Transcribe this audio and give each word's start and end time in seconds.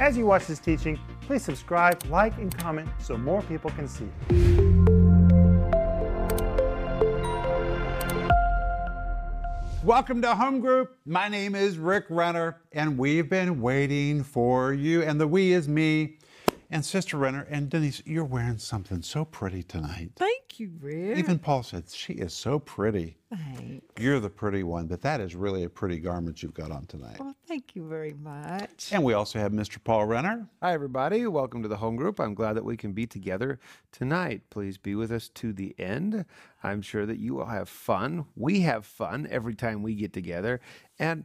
As 0.00 0.16
you 0.16 0.24
watch 0.24 0.46
this 0.46 0.58
teaching, 0.58 0.98
please 1.20 1.44
subscribe, 1.44 2.02
like, 2.08 2.34
and 2.38 2.56
comment 2.56 2.88
so 2.98 3.18
more 3.18 3.42
people 3.42 3.70
can 3.72 3.86
see. 3.86 4.08
Welcome 9.84 10.22
to 10.22 10.34
Home 10.34 10.60
Group. 10.60 10.96
My 11.04 11.28
name 11.28 11.54
is 11.54 11.76
Rick 11.76 12.06
Renner, 12.08 12.62
and 12.72 12.96
we've 12.96 13.28
been 13.28 13.60
waiting 13.60 14.22
for 14.22 14.72
you. 14.72 15.02
And 15.02 15.20
the 15.20 15.28
we 15.28 15.52
is 15.52 15.68
me 15.68 16.16
and 16.70 16.84
Sister 16.84 17.16
Renner. 17.16 17.46
And 17.50 17.68
Denise, 17.68 18.02
you're 18.06 18.24
wearing 18.24 18.58
something 18.58 19.02
so 19.02 19.24
pretty 19.24 19.62
tonight. 19.62 20.12
Thank 20.16 20.60
you, 20.60 20.72
Rick. 20.80 21.18
Even 21.18 21.38
Paul 21.38 21.62
said, 21.62 21.88
She 21.88 22.14
is 22.14 22.32
so 22.32 22.58
pretty. 22.58 23.16
Thanks. 23.34 23.86
You're 23.98 24.20
the 24.20 24.30
pretty 24.30 24.62
one, 24.62 24.86
but 24.86 25.02
that 25.02 25.20
is 25.20 25.34
really 25.34 25.64
a 25.64 25.68
pretty 25.68 25.98
garment 25.98 26.42
you've 26.42 26.54
got 26.54 26.70
on 26.70 26.86
tonight. 26.86 27.18
Well, 27.18 27.34
thank 27.46 27.74
you 27.74 27.88
very 27.88 28.14
much. 28.14 28.90
And 28.92 29.02
we 29.04 29.12
also 29.12 29.38
have 29.38 29.52
Mr. 29.52 29.82
Paul 29.82 30.06
Renner. 30.06 30.48
Hi, 30.62 30.72
everybody. 30.72 31.26
Welcome 31.26 31.62
to 31.62 31.68
the 31.68 31.76
home 31.76 31.96
group. 31.96 32.20
I'm 32.20 32.34
glad 32.34 32.54
that 32.54 32.64
we 32.64 32.76
can 32.76 32.92
be 32.92 33.06
together 33.06 33.58
tonight. 33.92 34.42
Please 34.50 34.78
be 34.78 34.94
with 34.94 35.10
us 35.10 35.28
to 35.30 35.52
the 35.52 35.74
end. 35.78 36.24
I'm 36.62 36.82
sure 36.82 37.06
that 37.06 37.18
you 37.18 37.34
will 37.34 37.46
have 37.46 37.68
fun. 37.68 38.26
We 38.36 38.60
have 38.60 38.86
fun 38.86 39.26
every 39.30 39.54
time 39.54 39.82
we 39.82 39.94
get 39.94 40.12
together. 40.12 40.60
And 40.98 41.24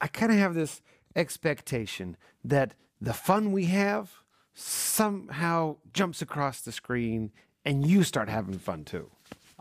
I 0.00 0.08
kind 0.08 0.32
of 0.32 0.38
have 0.38 0.54
this 0.54 0.82
expectation 1.14 2.16
that 2.44 2.74
the 3.00 3.12
fun 3.12 3.52
we 3.52 3.66
have 3.66 4.21
somehow 4.54 5.76
jumps 5.92 6.22
across 6.22 6.60
the 6.60 6.72
screen 6.72 7.30
and 7.64 7.86
you 7.86 8.02
start 8.02 8.28
having 8.28 8.58
fun 8.58 8.84
too. 8.84 9.10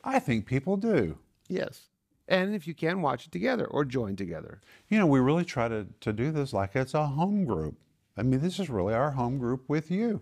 I 0.03 0.19
think 0.19 0.45
people 0.45 0.77
do. 0.77 1.17
Yes. 1.47 1.83
And 2.27 2.55
if 2.55 2.65
you 2.65 2.73
can, 2.73 3.01
watch 3.01 3.25
it 3.27 3.31
together 3.31 3.65
or 3.65 3.83
join 3.83 4.15
together. 4.15 4.61
You 4.89 4.97
know, 4.97 5.05
we 5.05 5.19
really 5.19 5.45
try 5.45 5.67
to, 5.67 5.85
to 5.99 6.13
do 6.13 6.31
this 6.31 6.53
like 6.53 6.75
it's 6.75 6.93
a 6.93 7.05
home 7.05 7.45
group. 7.45 7.75
I 8.17 8.23
mean, 8.23 8.39
this 8.39 8.59
is 8.59 8.69
really 8.69 8.93
our 8.93 9.11
home 9.11 9.37
group 9.37 9.67
with 9.67 9.91
you. 9.91 10.21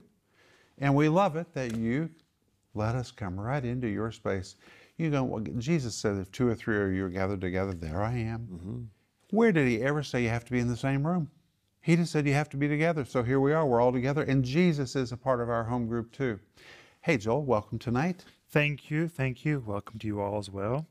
And 0.79 0.95
we 0.95 1.09
love 1.09 1.35
it 1.35 1.53
that 1.53 1.75
you 1.75 2.09
let 2.73 2.95
us 2.95 3.11
come 3.11 3.39
right 3.39 3.63
into 3.63 3.87
your 3.87 4.11
space. 4.11 4.55
You 4.97 5.09
know, 5.09 5.23
well, 5.23 5.43
Jesus 5.57 5.95
said, 5.95 6.17
if 6.17 6.31
two 6.31 6.47
or 6.47 6.55
three 6.55 6.81
of 6.81 6.93
you 6.93 7.05
are 7.05 7.09
gathered 7.09 7.41
together, 7.41 7.73
there 7.73 8.01
I 8.01 8.13
am. 8.13 8.47
Mm-hmm. 8.51 8.81
Where 9.31 9.51
did 9.51 9.67
he 9.67 9.81
ever 9.81 10.03
say 10.03 10.23
you 10.23 10.29
have 10.29 10.45
to 10.45 10.51
be 10.51 10.59
in 10.59 10.67
the 10.67 10.77
same 10.77 11.05
room? 11.05 11.29
He 11.81 11.95
just 11.95 12.11
said 12.11 12.27
you 12.27 12.33
have 12.33 12.49
to 12.49 12.57
be 12.57 12.67
together. 12.67 13.05
So 13.05 13.23
here 13.23 13.39
we 13.39 13.53
are, 13.53 13.65
we're 13.65 13.81
all 13.81 13.93
together. 13.93 14.21
And 14.21 14.43
Jesus 14.43 14.95
is 14.95 15.11
a 15.11 15.17
part 15.17 15.39
of 15.39 15.49
our 15.49 15.63
home 15.63 15.87
group 15.87 16.11
too. 16.11 16.39
Hey, 17.01 17.17
Joel, 17.17 17.45
welcome 17.45 17.79
tonight. 17.79 18.25
Thank 18.49 18.91
you, 18.91 19.07
thank 19.07 19.45
you. 19.45 19.63
Welcome 19.65 19.97
to 19.99 20.07
you 20.07 20.19
all 20.19 20.37
as 20.37 20.49
well. 20.49 20.87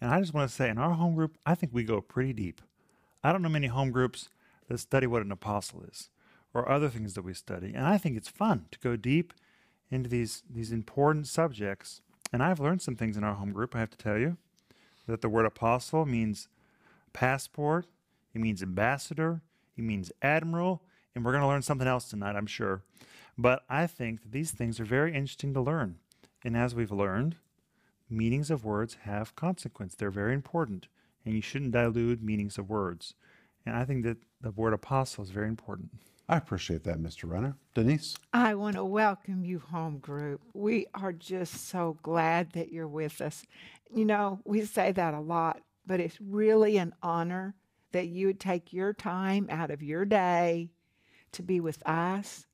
And 0.00 0.12
I 0.12 0.20
just 0.20 0.32
want 0.32 0.48
to 0.48 0.54
say, 0.54 0.68
in 0.68 0.78
our 0.78 0.92
home 0.92 1.16
group, 1.16 1.36
I 1.44 1.56
think 1.56 1.74
we 1.74 1.82
go 1.82 2.00
pretty 2.00 2.32
deep. 2.32 2.60
I 3.24 3.32
don't 3.32 3.42
know 3.42 3.48
many 3.48 3.66
home 3.66 3.90
groups 3.90 4.28
that 4.68 4.78
study 4.78 5.08
what 5.08 5.22
an 5.22 5.32
apostle 5.32 5.82
is 5.90 6.08
or 6.54 6.70
other 6.70 6.88
things 6.88 7.14
that 7.14 7.24
we 7.24 7.34
study. 7.34 7.72
And 7.74 7.84
I 7.84 7.98
think 7.98 8.16
it's 8.16 8.28
fun 8.28 8.66
to 8.70 8.78
go 8.78 8.94
deep 8.94 9.32
into 9.90 10.08
these, 10.08 10.44
these 10.48 10.70
important 10.70 11.26
subjects. 11.26 12.00
And 12.32 12.44
I've 12.44 12.60
learned 12.60 12.82
some 12.82 12.94
things 12.94 13.16
in 13.16 13.24
our 13.24 13.34
home 13.34 13.52
group, 13.52 13.74
I 13.74 13.80
have 13.80 13.90
to 13.90 13.98
tell 13.98 14.18
you, 14.18 14.36
that 15.08 15.20
the 15.20 15.28
word 15.28 15.46
apostle 15.46 16.06
means 16.06 16.46
passport, 17.12 17.86
it 18.34 18.40
means 18.40 18.62
ambassador, 18.62 19.40
it 19.78 19.82
means 19.84 20.12
admiral, 20.22 20.82
and 21.14 21.24
we're 21.24 21.32
going 21.32 21.42
to 21.42 21.48
learn 21.48 21.62
something 21.62 21.88
else 21.88 22.08
tonight, 22.08 22.36
I'm 22.36 22.46
sure. 22.46 22.82
But 23.36 23.62
I 23.68 23.86
think 23.86 24.22
that 24.22 24.32
these 24.32 24.50
things 24.50 24.80
are 24.80 24.84
very 24.84 25.14
interesting 25.14 25.54
to 25.54 25.60
learn. 25.60 25.96
And 26.44 26.56
as 26.56 26.74
we've 26.74 26.90
learned, 26.90 27.36
meanings 28.10 28.50
of 28.50 28.64
words 28.64 28.98
have 29.02 29.36
consequence. 29.36 29.94
They're 29.94 30.10
very 30.10 30.34
important, 30.34 30.88
and 31.24 31.34
you 31.34 31.40
shouldn't 31.40 31.72
dilute 31.72 32.22
meanings 32.22 32.58
of 32.58 32.68
words. 32.68 33.14
And 33.64 33.76
I 33.76 33.84
think 33.84 34.04
that 34.04 34.18
the 34.40 34.50
word 34.50 34.72
apostle 34.72 35.24
is 35.24 35.30
very 35.30 35.48
important. 35.48 35.90
I 36.28 36.36
appreciate 36.36 36.84
that, 36.84 36.98
Mr. 36.98 37.30
Renner. 37.30 37.56
Denise? 37.74 38.16
I 38.32 38.54
want 38.54 38.76
to 38.76 38.84
welcome 38.84 39.44
you, 39.44 39.60
home 39.60 39.98
group. 39.98 40.42
We 40.52 40.86
are 40.94 41.12
just 41.12 41.68
so 41.68 41.98
glad 42.02 42.52
that 42.52 42.70
you're 42.70 42.88
with 42.88 43.20
us. 43.20 43.44
You 43.94 44.04
know, 44.04 44.40
we 44.44 44.64
say 44.66 44.92
that 44.92 45.14
a 45.14 45.20
lot, 45.20 45.62
but 45.86 46.00
it's 46.00 46.20
really 46.20 46.76
an 46.76 46.94
honor 47.02 47.54
that 47.92 48.08
you 48.08 48.26
would 48.26 48.40
take 48.40 48.72
your 48.72 48.92
time 48.92 49.46
out 49.50 49.70
of 49.70 49.82
your 49.82 50.04
day 50.04 50.70
to 51.32 51.42
be 51.42 51.60
with 51.60 51.86
us. 51.86 52.46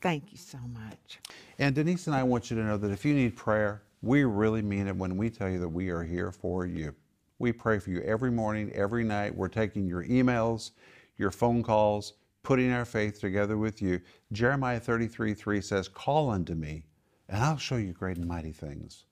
Thank 0.00 0.32
you 0.32 0.38
so 0.38 0.58
much. 0.72 1.18
And 1.58 1.74
Denise 1.74 2.06
and 2.06 2.16
I 2.16 2.22
want 2.22 2.50
you 2.50 2.56
to 2.56 2.62
know 2.62 2.76
that 2.76 2.90
if 2.90 3.04
you 3.04 3.14
need 3.14 3.36
prayer, 3.36 3.82
we 4.02 4.24
really 4.24 4.62
mean 4.62 4.86
it 4.86 4.96
when 4.96 5.16
we 5.16 5.30
tell 5.30 5.48
you 5.48 5.58
that 5.60 5.68
we 5.68 5.88
are 5.88 6.02
here 6.02 6.30
for 6.30 6.66
you. 6.66 6.94
We 7.38 7.52
pray 7.52 7.78
for 7.78 7.90
you 7.90 8.00
every 8.02 8.30
morning, 8.30 8.70
every 8.72 9.02
night. 9.02 9.34
We're 9.34 9.48
taking 9.48 9.86
your 9.86 10.04
emails, 10.04 10.72
your 11.16 11.30
phone 11.30 11.62
calls, 11.62 12.14
putting 12.42 12.70
our 12.70 12.84
faith 12.84 13.20
together 13.20 13.56
with 13.56 13.80
you. 13.80 14.00
Jeremiah 14.32 14.78
33 14.78 15.34
3 15.34 15.60
says, 15.60 15.88
Call 15.88 16.30
unto 16.30 16.54
me, 16.54 16.84
and 17.28 17.42
I'll 17.42 17.56
show 17.56 17.76
you 17.76 17.92
great 17.92 18.18
and 18.18 18.28
mighty 18.28 18.52
things. 18.52 19.06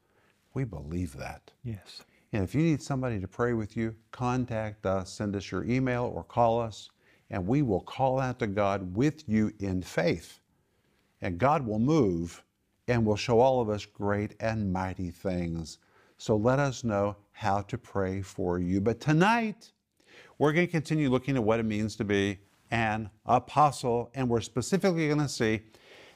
We 0.55 0.65
believe 0.65 1.17
that. 1.17 1.51
Yes. 1.65 2.03
And 2.33 2.43
if 2.43 2.55
you 2.55 2.63
need 2.63 2.81
somebody 2.81 3.21
to 3.21 3.29
pray 3.29 3.53
with 3.53 3.77
you, 3.77 3.95
contact 4.11 4.87
us, 4.87 5.13
send 5.13 5.37
us 5.37 5.51
your 5.51 5.65
email 5.65 6.11
or 6.15 6.25
call 6.25 6.61
us, 6.61 6.91
and 7.31 7.47
we 7.47 7.63
will 7.63 7.81
call 7.81 8.19
out 8.19 8.39
to 8.39 8.47
God 8.47 8.97
with 8.97 9.29
you 9.29 9.53
in 9.61 9.83
faith. 9.83 10.41
And 11.21 11.39
God 11.39 11.67
will 11.67 11.79
move 11.79 12.43
and 12.89 13.05
will 13.05 13.17
show 13.17 13.41
all 13.41 13.61
of 13.61 13.69
us 13.69 13.85
great 13.85 14.35
and 14.41 14.73
mighty 14.73 15.11
things. 15.11 15.79
So 16.17 16.37
let 16.37 16.59
us 16.59 16.85
know 16.85 17.17
how 17.33 17.63
to 17.63 17.77
pray 17.77 18.23
for 18.23 18.59
you. 18.59 18.81
But 18.81 19.01
tonight, 19.01 19.73
we're 20.39 20.53
going 20.53 20.67
to 20.67 20.73
continue 20.73 21.11
looking 21.11 21.37
at 21.37 21.45
what 21.45 21.61
it 21.61 21.65
means 21.65 21.97
to 21.97 22.05
be 22.05 22.39
an 22.71 23.11
apostle, 23.27 24.11
and 24.15 24.29
we're 24.29 24.41
specifically 24.41 25.07
going 25.07 25.21
to 25.21 25.29
see 25.29 25.61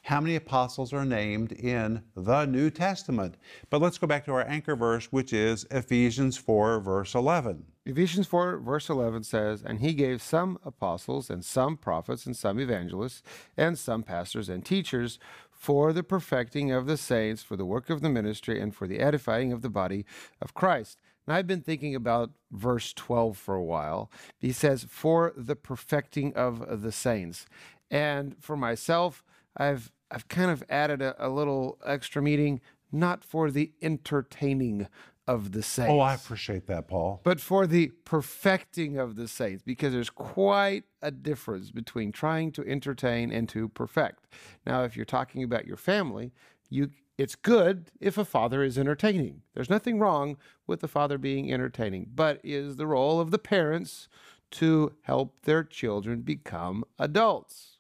how 0.07 0.21
many 0.21 0.37
apostles 0.37 0.93
are 0.93 1.05
named 1.05 1.51
in 1.51 2.01
the 2.15 2.47
New 2.47 2.71
Testament. 2.71 3.37
But 3.71 3.83
let's 3.83 3.99
go 3.99 4.07
back 4.07 4.25
to 4.27 4.33
our 4.33 4.47
anchor 4.47 4.77
verse, 4.77 5.07
which 5.07 5.33
is 5.33 5.67
Ephesians 5.69 6.37
4, 6.37 6.79
verse 6.79 7.13
11. 7.13 7.65
Ephesians 7.85 8.29
4, 8.29 8.59
verse 8.59 8.89
11 8.89 9.25
says, 9.25 9.65
And 9.65 9.81
he 9.81 9.95
gave 9.95 10.23
some 10.23 10.61
apostles, 10.65 11.29
and 11.29 11.45
some 11.45 11.77
prophets, 11.77 12.25
and 12.25 12.37
some 12.37 12.61
evangelists, 12.61 13.25
and 13.57 13.77
some 13.77 14.05
pastors 14.05 14.49
and 14.49 14.65
teachers 14.65 15.19
for 15.51 15.93
the 15.93 16.05
perfecting 16.05 16.71
of 16.71 16.87
the 16.87 16.97
saints, 16.97 17.43
for 17.43 17.57
the 17.57 17.67
work 17.67 17.91
of 17.91 18.01
the 18.01 18.09
ministry, 18.09 18.61
and 18.61 18.77
for 18.77 18.87
the 18.87 19.01
edifying 19.01 19.53
of 19.53 19.61
the 19.61 19.69
body 19.69 20.07
of 20.41 20.55
Christ. 20.55 21.01
And 21.27 21.35
I've 21.35 21.49
been 21.49 21.63
thinking 21.63 21.97
about 21.97 22.31
verse 22.53 22.93
12 22.93 23.37
for 23.37 23.57
a 23.57 23.65
while. 23.65 24.09
He 24.39 24.53
says, 24.53 24.87
For 24.89 25.33
the 25.37 25.57
perfecting 25.57 26.33
of 26.35 26.83
the 26.83 26.93
saints. 26.93 27.47
And 27.91 28.37
for 28.39 28.57
myself, 28.57 29.25
I've 29.57 29.91
I've 30.11 30.29
kind 30.29 30.51
of 30.51 30.63
added 30.69 31.03
a, 31.03 31.15
a 31.27 31.29
little 31.29 31.79
extra 31.85 32.23
meaning, 32.23 32.61
not 32.93 33.25
for 33.25 33.51
the 33.51 33.73
entertaining 33.83 34.89
of 35.27 35.53
the 35.53 35.63
saints. 35.63 35.91
Oh, 35.91 35.99
I 35.99 36.15
appreciate 36.15 36.67
that, 36.69 36.87
Paul. 36.89 37.21
but 37.25 37.41
for 37.41 37.67
the 37.67 37.89
perfecting 38.05 38.97
of 38.97 39.17
the 39.17 39.27
saints, 39.27 39.63
because 39.65 39.93
there's 39.93 40.11
quite 40.11 40.85
a 41.03 41.11
difference 41.11 41.71
between 41.71 42.13
trying 42.13 42.53
to 42.53 42.67
entertain 42.67 43.33
and 43.33 43.49
to 43.49 43.69
perfect. 43.69 44.27
Now, 44.65 44.85
if 44.85 44.97
you're 44.97 45.05
talking 45.05 45.43
about 45.43 45.67
your 45.67 45.77
family, 45.77 46.33
you 46.71 46.91
it's 47.19 47.35
good 47.35 47.91
if 47.99 48.19
a 48.19 48.27
father 48.27 48.63
is 48.63 48.77
entertaining. 48.77 49.41
There's 49.55 49.71
nothing 49.71 49.99
wrong 49.99 50.37
with 50.67 50.81
the 50.81 50.89
father 50.89 51.17
being 51.17 51.51
entertaining, 51.51 52.11
but 52.15 52.41
is 52.45 52.77
the 52.77 52.87
role 52.87 53.21
of 53.21 53.31
the 53.31 53.39
parents 53.39 54.09
to 54.53 54.93
help 55.03 55.43
their 55.43 55.65
children 55.65 56.21
become 56.21 56.85
adults. 56.99 57.76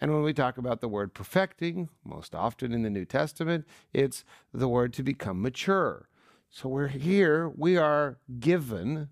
And 0.00 0.12
when 0.12 0.22
we 0.22 0.32
talk 0.32 0.56
about 0.56 0.80
the 0.80 0.88
word 0.88 1.12
perfecting, 1.12 1.90
most 2.04 2.34
often 2.34 2.72
in 2.72 2.82
the 2.82 2.90
New 2.90 3.04
Testament, 3.04 3.66
it's 3.92 4.24
the 4.52 4.68
word 4.68 4.92
to 4.94 5.02
become 5.02 5.42
mature. 5.42 6.08
So 6.48 6.68
we're 6.68 6.88
here, 6.88 7.48
we 7.48 7.76
are 7.76 8.18
given 8.40 9.08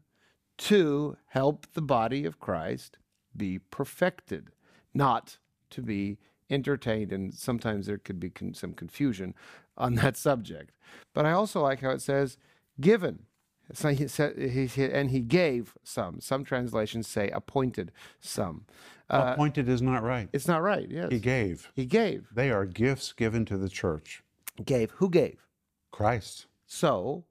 to 0.58 1.16
help 1.26 1.66
the 1.74 1.82
body 1.82 2.24
of 2.24 2.40
Christ 2.40 2.98
be 3.36 3.58
perfected, 3.58 4.50
not 4.94 5.38
to 5.70 5.82
be 5.82 6.18
entertained. 6.50 7.12
And 7.12 7.32
sometimes 7.34 7.86
there 7.86 7.98
could 7.98 8.18
be 8.18 8.30
con- 8.30 8.54
some 8.54 8.72
confusion 8.72 9.34
on 9.76 9.94
that 9.96 10.16
subject. 10.16 10.72
But 11.14 11.26
I 11.26 11.32
also 11.32 11.60
like 11.60 11.80
how 11.80 11.90
it 11.90 12.02
says 12.02 12.38
given. 12.80 13.24
So 13.72 13.90
he 13.90 14.08
said, 14.08 14.38
he, 14.38 14.84
and 14.84 15.10
he 15.10 15.20
gave 15.20 15.74
some. 15.84 16.20
Some 16.20 16.42
translations 16.42 17.06
say 17.06 17.28
appointed 17.28 17.92
some. 18.18 18.64
Uh, 19.10 19.30
Appointed 19.32 19.68
is 19.68 19.80
not 19.80 20.02
right. 20.02 20.28
it's 20.32 20.46
not 20.46 20.62
right. 20.62 20.86
Yes. 20.90 21.08
He 21.10 21.18
gave. 21.18 21.70
He 21.74 21.86
gave. 21.86 22.28
They 22.34 22.50
are 22.50 22.66
gifts 22.66 23.12
given 23.12 23.44
to 23.46 23.56
the 23.56 23.68
church. 23.68 24.22
Gave. 24.64 24.90
Who 24.92 25.08
gave? 25.08 25.46
Christ. 25.90 26.46
So, 26.66 27.24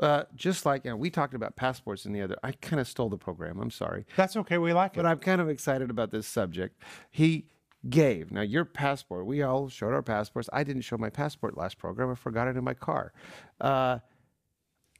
uh, 0.00 0.24
just 0.34 0.66
like 0.66 0.84
you 0.84 0.90
know, 0.90 0.96
we 0.96 1.10
talked 1.10 1.34
about 1.34 1.54
passports 1.56 2.04
in 2.06 2.12
the 2.12 2.22
other, 2.22 2.36
I 2.42 2.52
kind 2.52 2.80
of 2.80 2.88
stole 2.88 3.08
the 3.08 3.16
program. 3.18 3.60
I'm 3.60 3.70
sorry, 3.70 4.06
That's 4.16 4.36
okay. 4.36 4.58
We 4.58 4.72
like 4.72 4.92
it. 4.92 4.96
but 4.96 5.06
I'm 5.06 5.18
kind 5.18 5.40
of 5.40 5.48
excited 5.48 5.90
about 5.90 6.10
this 6.10 6.26
subject. 6.26 6.82
He 7.10 7.46
gave. 7.88 8.30
Now, 8.32 8.42
your 8.42 8.64
passport. 8.64 9.26
We 9.26 9.42
all 9.42 9.68
showed 9.68 9.92
our 9.92 10.02
passports. 10.02 10.50
I 10.52 10.64
didn't 10.64 10.82
show 10.82 10.98
my 10.98 11.10
passport 11.10 11.56
last 11.56 11.78
program. 11.78 12.10
I 12.10 12.14
forgot 12.14 12.48
it 12.48 12.56
in 12.56 12.64
my 12.64 12.74
car. 12.74 13.12
Uh, 13.60 13.98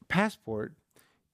passport 0.09 0.75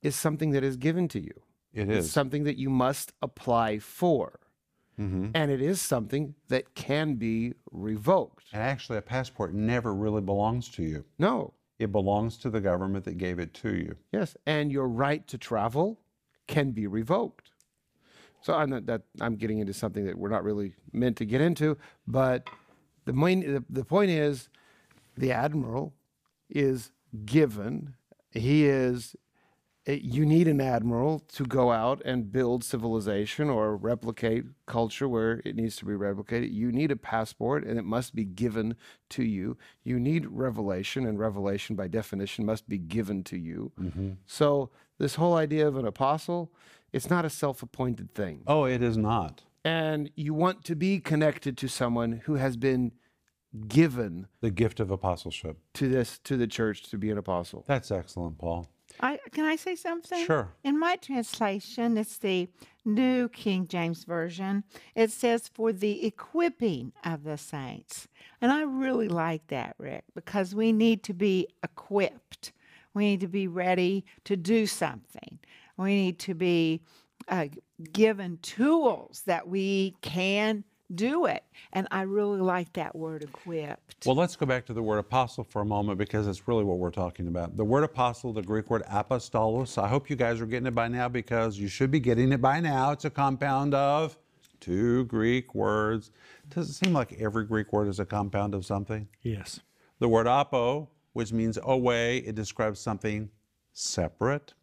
is 0.03 0.17
something 0.17 0.51
that 0.53 0.65
is 0.65 0.77
given 0.77 1.09
to 1.09 1.21
you. 1.21 1.43
it 1.75 1.89
It's 1.91 2.11
something 2.11 2.45
that 2.45 2.57
you 2.57 2.71
must 2.71 3.13
apply 3.23 3.79
for. 3.79 4.41
Mm-hmm. 4.99 5.33
and 5.35 5.51
it 5.51 5.61
is 5.61 5.81
something 5.81 6.35
that 6.49 6.75
can 6.75 7.17
be 7.17 7.53
revoked. 7.71 8.45
And 8.53 8.63
actually, 8.63 8.97
a 8.99 9.03
passport 9.03 9.53
never 9.53 9.93
really 9.95 10.23
belongs 10.23 10.69
to 10.71 10.83
you. 10.83 11.05
No, 11.19 11.53
It 11.79 11.93
belongs 11.93 12.39
to 12.39 12.49
the 12.51 12.61
government 12.63 13.05
that 13.05 13.19
gave 13.19 13.39
it 13.39 13.53
to 13.55 13.75
you. 13.75 13.97
yes, 14.13 14.37
and 14.47 14.73
your 14.73 14.89
right 14.89 15.27
to 15.29 15.37
travel 15.37 16.01
can 16.47 16.71
be 16.71 16.87
revoked. 16.87 17.51
So 18.41 18.55
I'm 18.55 18.71
not, 18.71 18.87
that 18.87 19.03
I'm 19.21 19.37
getting 19.37 19.59
into 19.59 19.75
something 19.75 20.07
that 20.07 20.17
we're 20.17 20.31
not 20.31 20.45
really 20.45 20.75
meant 20.93 21.17
to 21.19 21.25
get 21.27 21.41
into, 21.41 21.77
but 22.07 22.49
the 23.05 23.13
main 23.13 23.41
the, 23.41 23.65
the 23.69 23.85
point 23.85 24.11
is 24.11 24.49
the 25.19 25.33
admiral 25.33 25.93
is 26.49 26.93
given 27.25 27.95
he 28.31 28.67
is 28.67 29.17
you 29.87 30.27
need 30.27 30.49
an 30.49 30.61
admiral 30.61 31.21
to 31.35 31.45
go 31.45 31.71
out 31.71 32.03
and 32.05 32.33
build 32.33 32.65
civilization 32.65 33.49
or 33.49 33.77
replicate 33.77 34.45
culture 34.67 35.09
where 35.09 35.41
it 35.45 35.55
needs 35.55 35.77
to 35.77 35.85
be 35.85 35.93
replicated. 35.93 36.53
You 36.53 36.73
need 36.73 36.91
a 36.91 36.97
passport 36.97 37.65
and 37.65 37.79
it 37.79 37.85
must 37.85 38.15
be 38.15 38.25
given 38.25 38.75
to 39.11 39.23
you. 39.23 39.57
You 39.85 40.01
need 40.01 40.27
revelation, 40.27 41.07
and 41.07 41.19
revelation, 41.19 41.77
by 41.77 41.87
definition, 41.87 42.45
must 42.45 42.69
be 42.69 42.79
given 42.79 43.23
to 43.25 43.37
you. 43.37 43.71
Mm-hmm. 43.81 44.11
So, 44.27 44.71
this 44.99 45.15
whole 45.17 45.35
idea 45.35 45.69
of 45.69 45.77
an 45.77 45.87
apostle, 45.87 46.51
it's 46.93 47.09
not 47.11 47.25
a 47.25 47.31
self 47.31 47.63
appointed 47.63 48.13
thing. 48.15 48.43
Oh, 48.47 48.65
it 48.65 48.83
is 48.83 48.97
not. 48.97 49.45
And 49.65 50.11
you 50.17 50.33
want 50.35 50.65
to 50.65 50.75
be 50.75 51.01
connected 51.01 51.57
to 51.59 51.69
someone 51.69 52.23
who 52.25 52.35
has 52.35 52.57
been 52.57 52.93
given 53.69 54.27
The 54.41 54.51
gift 54.51 54.81
of 54.81 54.91
apostleship. 54.91 55.59
to 55.75 55.89
this 55.89 56.19
to 56.25 56.37
the 56.37 56.47
church 56.47 56.83
to 56.91 56.99
be 56.99 57.11
an 57.11 57.19
apostle. 57.19 57.65
That's 57.67 57.91
excellent, 57.91 58.39
Paul. 58.39 58.69
I, 59.01 59.19
can 59.33 59.45
I 59.45 59.57
say 59.57 59.77
something? 59.77 60.25
Sure. 60.25 60.49
In 60.65 60.79
my 60.79 60.97
translation, 60.97 61.97
it's 61.97 62.19
the 62.19 62.49
New 62.85 63.29
King 63.29 63.67
James 63.67 64.05
Version. 64.05 64.65
It 64.95 65.11
says, 65.11 65.49
for 65.49 65.73
the 65.73 66.07
equipping 66.07 66.93
of 67.05 67.25
the 67.25 67.37
saints. 67.37 68.09
And 68.41 68.53
I 68.53 68.63
really 68.63 69.09
like 69.09 69.47
that, 69.49 69.75
Rick, 69.79 70.05
because 70.15 70.55
we 70.55 70.73
need 70.73 71.03
to 71.05 71.15
be 71.15 71.49
equipped. 71.63 72.53
We 72.95 73.05
need 73.05 73.21
to 73.21 73.29
be 73.29 73.49
ready 73.49 74.05
to 74.25 74.37
do 74.37 74.67
something. 74.67 75.39
We 75.77 75.95
need 75.95 76.19
to 76.21 76.35
be 76.35 76.81
uh, 77.29 77.47
given 77.93 78.39
tools 78.41 79.23
that 79.27 79.49
we 79.49 79.97
can 80.01 80.65
do 80.95 81.27
it. 81.27 81.45
And 81.73 81.89
I 81.91 82.03
really 82.03 82.41
like 82.41 82.73
that 82.75 82.95
word 82.95 83.23
equipped. 83.23 84.07
Well, 84.07 84.15
let's 84.15 84.37
go 84.37 84.47
back 84.47 84.67
to 84.67 84.73
the 84.73 84.83
word 84.83 84.99
apostle 84.99 85.45
for 85.45 85.63
a 85.63 85.65
moment 85.65 85.99
because 85.99 86.27
it's 86.29 86.47
really 86.47 86.65
what 86.65 86.79
we're 86.79 86.91
talking 86.91 87.29
about. 87.29 87.57
The 87.57 87.65
word 87.65 87.85
apostle, 87.85 88.33
the 88.33 88.43
Greek 88.43 88.71
word 88.71 88.83
apostolos, 88.85 89.83
I 89.83 89.89
hope 89.89 90.09
you 90.09 90.17
guys 90.17 90.41
are 90.41 90.47
getting 90.47 90.67
it 90.67 90.75
by 90.75 90.89
now 90.89 91.09
because 91.09 91.59
you 91.59 91.69
should 91.69 91.91
be 91.91 92.01
getting 92.01 92.33
it 92.33 92.41
by 92.41 92.61
now. 92.61 92.93
It's 92.93 93.05
a 93.05 93.11
compound 93.11 93.75
of 93.75 94.17
two 94.61 95.05
Greek 95.07 95.55
words. 95.55 96.11
Does 96.51 96.71
it 96.71 96.75
seem 96.75 96.93
like 96.93 97.15
every 97.15 97.45
Greek 97.45 97.73
word 97.73 97.89
is 97.89 98.01
a 98.01 98.07
compound 98.07 98.55
of 98.55 98.65
something? 98.65 99.09
Yes. 99.23 99.61
The 99.99 100.09
word 100.09 100.27
apo, 100.27 100.89
which 101.13 101.33
means 101.33 101.59
away, 101.63 102.19
it 102.19 102.35
describes 102.35 102.79
something 102.81 103.31
separate, 103.73 104.55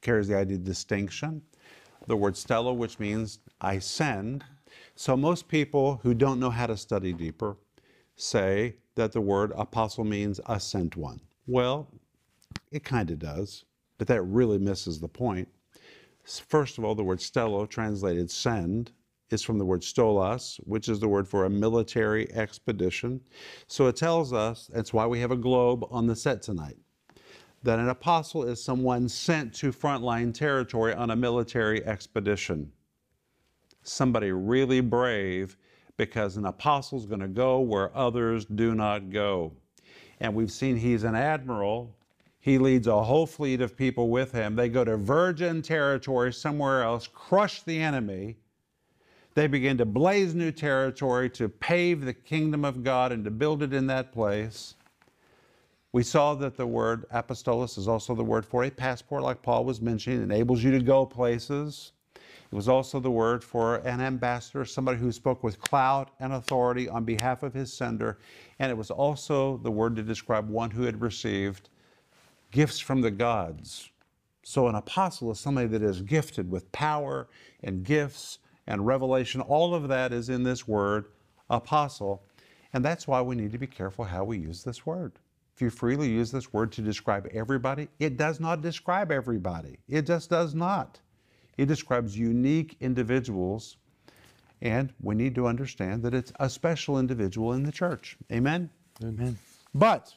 carries 0.00 0.28
the 0.28 0.36
idea 0.36 0.56
of 0.56 0.64
distinction. 0.64 1.42
The 2.06 2.16
word 2.16 2.34
stello, 2.34 2.76
which 2.76 2.98
means 2.98 3.38
I 3.60 3.78
send. 3.78 4.44
So 4.96 5.16
most 5.16 5.48
people 5.48 5.98
who 6.02 6.14
don't 6.14 6.38
know 6.38 6.50
how 6.50 6.66
to 6.66 6.76
study 6.76 7.12
deeper 7.12 7.56
say 8.16 8.76
that 8.94 9.10
the 9.10 9.20
word 9.20 9.52
apostle 9.56 10.04
means 10.04 10.40
a 10.46 10.60
sent 10.60 10.96
one. 10.96 11.20
Well, 11.48 11.88
it 12.70 12.84
kind 12.84 13.10
of 13.10 13.18
does, 13.18 13.64
but 13.98 14.06
that 14.06 14.22
really 14.22 14.58
misses 14.58 15.00
the 15.00 15.08
point. 15.08 15.48
First 16.24 16.78
of 16.78 16.84
all, 16.84 16.94
the 16.94 17.02
word 17.02 17.18
stello, 17.18 17.68
translated 17.68 18.30
send, 18.30 18.92
is 19.30 19.42
from 19.42 19.58
the 19.58 19.64
word 19.64 19.80
stolas, 19.80 20.58
which 20.64 20.88
is 20.88 21.00
the 21.00 21.08
word 21.08 21.26
for 21.26 21.44
a 21.44 21.50
military 21.50 22.32
expedition. 22.32 23.20
So 23.66 23.88
it 23.88 23.96
tells 23.96 24.32
us, 24.32 24.70
that's 24.72 24.92
why 24.92 25.06
we 25.06 25.18
have 25.20 25.32
a 25.32 25.36
globe 25.36 25.84
on 25.90 26.06
the 26.06 26.14
set 26.14 26.40
tonight, 26.40 26.76
that 27.64 27.80
an 27.80 27.88
apostle 27.88 28.44
is 28.44 28.62
someone 28.62 29.08
sent 29.08 29.52
to 29.54 29.72
frontline 29.72 30.32
territory 30.32 30.94
on 30.94 31.10
a 31.10 31.16
military 31.16 31.84
expedition. 31.84 32.70
Somebody 33.84 34.32
really 34.32 34.80
brave 34.80 35.56
because 35.96 36.36
an 36.36 36.46
apostle 36.46 36.98
is 36.98 37.06
going 37.06 37.20
to 37.20 37.28
go 37.28 37.60
where 37.60 37.96
others 37.96 38.44
do 38.44 38.74
not 38.74 39.10
go. 39.10 39.52
And 40.20 40.34
we've 40.34 40.50
seen 40.50 40.76
he's 40.76 41.04
an 41.04 41.14
admiral. 41.14 41.94
He 42.40 42.58
leads 42.58 42.86
a 42.86 43.02
whole 43.02 43.26
fleet 43.26 43.60
of 43.60 43.76
people 43.76 44.10
with 44.10 44.32
him. 44.32 44.56
They 44.56 44.68
go 44.68 44.84
to 44.84 44.96
virgin 44.96 45.62
territory 45.62 46.32
somewhere 46.32 46.82
else, 46.82 47.06
crush 47.06 47.62
the 47.62 47.80
enemy. 47.80 48.36
They 49.34 49.46
begin 49.46 49.78
to 49.78 49.84
blaze 49.84 50.34
new 50.34 50.52
territory 50.52 51.28
to 51.30 51.48
pave 51.48 52.04
the 52.04 52.14
kingdom 52.14 52.64
of 52.64 52.84
God 52.84 53.12
and 53.12 53.24
to 53.24 53.30
build 53.30 53.62
it 53.62 53.72
in 53.72 53.86
that 53.88 54.12
place. 54.12 54.74
We 55.92 56.02
saw 56.02 56.34
that 56.34 56.56
the 56.56 56.66
word 56.66 57.08
apostolos 57.10 57.78
is 57.78 57.86
also 57.86 58.14
the 58.14 58.24
word 58.24 58.44
for 58.44 58.64
a 58.64 58.70
passport, 58.70 59.22
like 59.22 59.42
Paul 59.42 59.64
was 59.64 59.80
mentioning, 59.80 60.22
enables 60.22 60.62
you 60.62 60.70
to 60.72 60.80
go 60.80 61.06
places. 61.06 61.92
It 62.54 62.56
was 62.56 62.68
also 62.68 63.00
the 63.00 63.10
word 63.10 63.42
for 63.42 63.78
an 63.78 64.00
ambassador, 64.00 64.64
somebody 64.64 64.96
who 64.96 65.10
spoke 65.10 65.42
with 65.42 65.58
clout 65.58 66.10
and 66.20 66.32
authority 66.32 66.88
on 66.88 67.04
behalf 67.04 67.42
of 67.42 67.52
his 67.52 67.72
sender. 67.72 68.18
And 68.60 68.70
it 68.70 68.76
was 68.76 68.92
also 68.92 69.56
the 69.56 69.72
word 69.72 69.96
to 69.96 70.04
describe 70.04 70.48
one 70.48 70.70
who 70.70 70.84
had 70.84 71.00
received 71.00 71.68
gifts 72.52 72.78
from 72.78 73.00
the 73.00 73.10
gods. 73.10 73.90
So 74.44 74.68
an 74.68 74.76
apostle 74.76 75.32
is 75.32 75.40
somebody 75.40 75.66
that 75.66 75.82
is 75.82 76.00
gifted 76.00 76.48
with 76.48 76.70
power 76.70 77.26
and 77.64 77.82
gifts 77.82 78.38
and 78.68 78.86
revelation. 78.86 79.40
All 79.40 79.74
of 79.74 79.88
that 79.88 80.12
is 80.12 80.28
in 80.28 80.44
this 80.44 80.68
word, 80.68 81.06
apostle. 81.50 82.22
And 82.72 82.84
that's 82.84 83.08
why 83.08 83.20
we 83.20 83.34
need 83.34 83.50
to 83.50 83.58
be 83.58 83.66
careful 83.66 84.04
how 84.04 84.22
we 84.22 84.38
use 84.38 84.62
this 84.62 84.86
word. 84.86 85.18
If 85.56 85.60
you 85.60 85.70
freely 85.70 86.08
use 86.08 86.30
this 86.30 86.52
word 86.52 86.70
to 86.70 86.82
describe 86.82 87.26
everybody, 87.32 87.88
it 87.98 88.16
does 88.16 88.38
not 88.38 88.62
describe 88.62 89.10
everybody. 89.10 89.80
It 89.88 90.02
just 90.02 90.30
does 90.30 90.54
not. 90.54 91.00
It 91.56 91.66
describes 91.66 92.18
unique 92.18 92.76
individuals, 92.80 93.76
and 94.60 94.92
we 95.00 95.14
need 95.14 95.34
to 95.36 95.46
understand 95.46 96.02
that 96.02 96.14
it's 96.14 96.32
a 96.40 96.48
special 96.48 96.98
individual 96.98 97.52
in 97.52 97.62
the 97.62 97.72
church. 97.72 98.16
Amen? 98.32 98.70
Amen. 99.02 99.38
But 99.74 100.14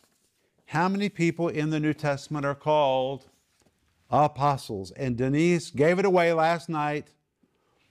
how 0.67 0.89
many 0.89 1.09
people 1.09 1.47
in 1.47 1.69
the 1.69 1.79
New 1.79 1.93
Testament 1.93 2.45
are 2.45 2.55
called 2.55 3.25
apostles? 4.09 4.91
And 4.91 5.17
Denise 5.17 5.69
gave 5.71 5.99
it 5.99 6.05
away 6.05 6.33
last 6.33 6.69
night. 6.69 7.07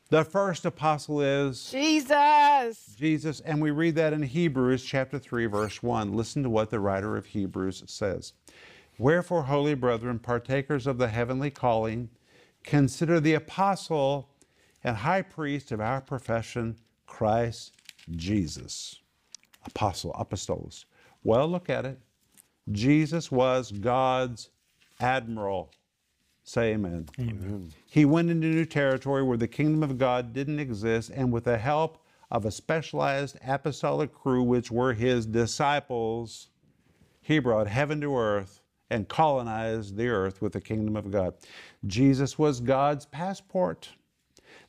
The 0.09 0.25
first 0.25 0.65
apostle 0.65 1.21
is 1.21 1.71
Jesus. 1.71 2.95
Jesus, 2.97 3.41
and 3.41 3.61
we 3.61 3.73
read 3.73 3.97
that 3.97 4.13
in 4.13 4.23
Hebrews 4.23 4.85
chapter 4.85 5.19
3, 5.19 5.47
verse 5.47 5.83
1. 5.83 6.13
Listen 6.13 6.45
to 6.45 6.51
what 6.51 6.71
the 6.71 6.79
writer 6.79 7.17
of 7.17 7.27
Hebrews 7.27 7.83
says. 7.87 8.33
Wherefore, 8.99 9.43
holy 9.43 9.75
brethren, 9.75 10.21
partakers 10.21 10.87
of 10.87 10.99
the 10.99 11.09
heavenly 11.09 11.51
calling, 11.51 12.09
consider 12.67 13.21
the 13.21 13.35
apostle 13.35 14.29
and 14.85 14.97
high 14.97 15.23
priest 15.23 15.73
of 15.73 15.81
our 15.81 16.01
profession, 16.01 16.77
Christ 17.07 17.73
Jesus. 18.11 19.01
Apostle, 19.65 20.13
apostolos. 20.13 20.85
Well, 21.25 21.49
look 21.49 21.71
at 21.71 21.87
it. 21.87 21.99
Jesus 22.71 23.33
was 23.33 23.73
God's 23.73 24.51
admiral. 25.01 25.73
Say 26.45 26.75
amen. 26.75 27.09
Amen. 27.19 27.73
He 27.87 28.05
went 28.05 28.31
into 28.31 28.47
new 28.47 28.65
territory 28.65 29.23
where 29.23 29.37
the 29.37 29.49
kingdom 29.49 29.83
of 29.83 29.99
God 29.99 30.33
didn't 30.33 30.61
exist, 30.61 31.11
and 31.15 31.33
with 31.33 31.45
the 31.45 31.59
help 31.59 32.05
of 32.31 32.45
a 32.45 32.51
specialized 32.51 33.37
apostolic 33.45 34.13
crew, 34.13 34.43
which 34.43 34.71
were 34.71 34.93
his 34.93 35.27
disciples, 35.27 36.49
he 37.21 37.39
brought 37.39 37.67
heaven 37.67 38.01
to 38.01 38.17
earth 38.17 38.61
and 38.91 39.09
colonize 39.09 39.93
the 39.93 40.09
earth 40.09 40.41
with 40.41 40.53
the 40.53 40.61
kingdom 40.61 40.97
of 40.97 41.11
God. 41.11 41.35
Jesus 41.87 42.39
was 42.39 42.61
God's 42.61 43.07
passport 43.07 43.89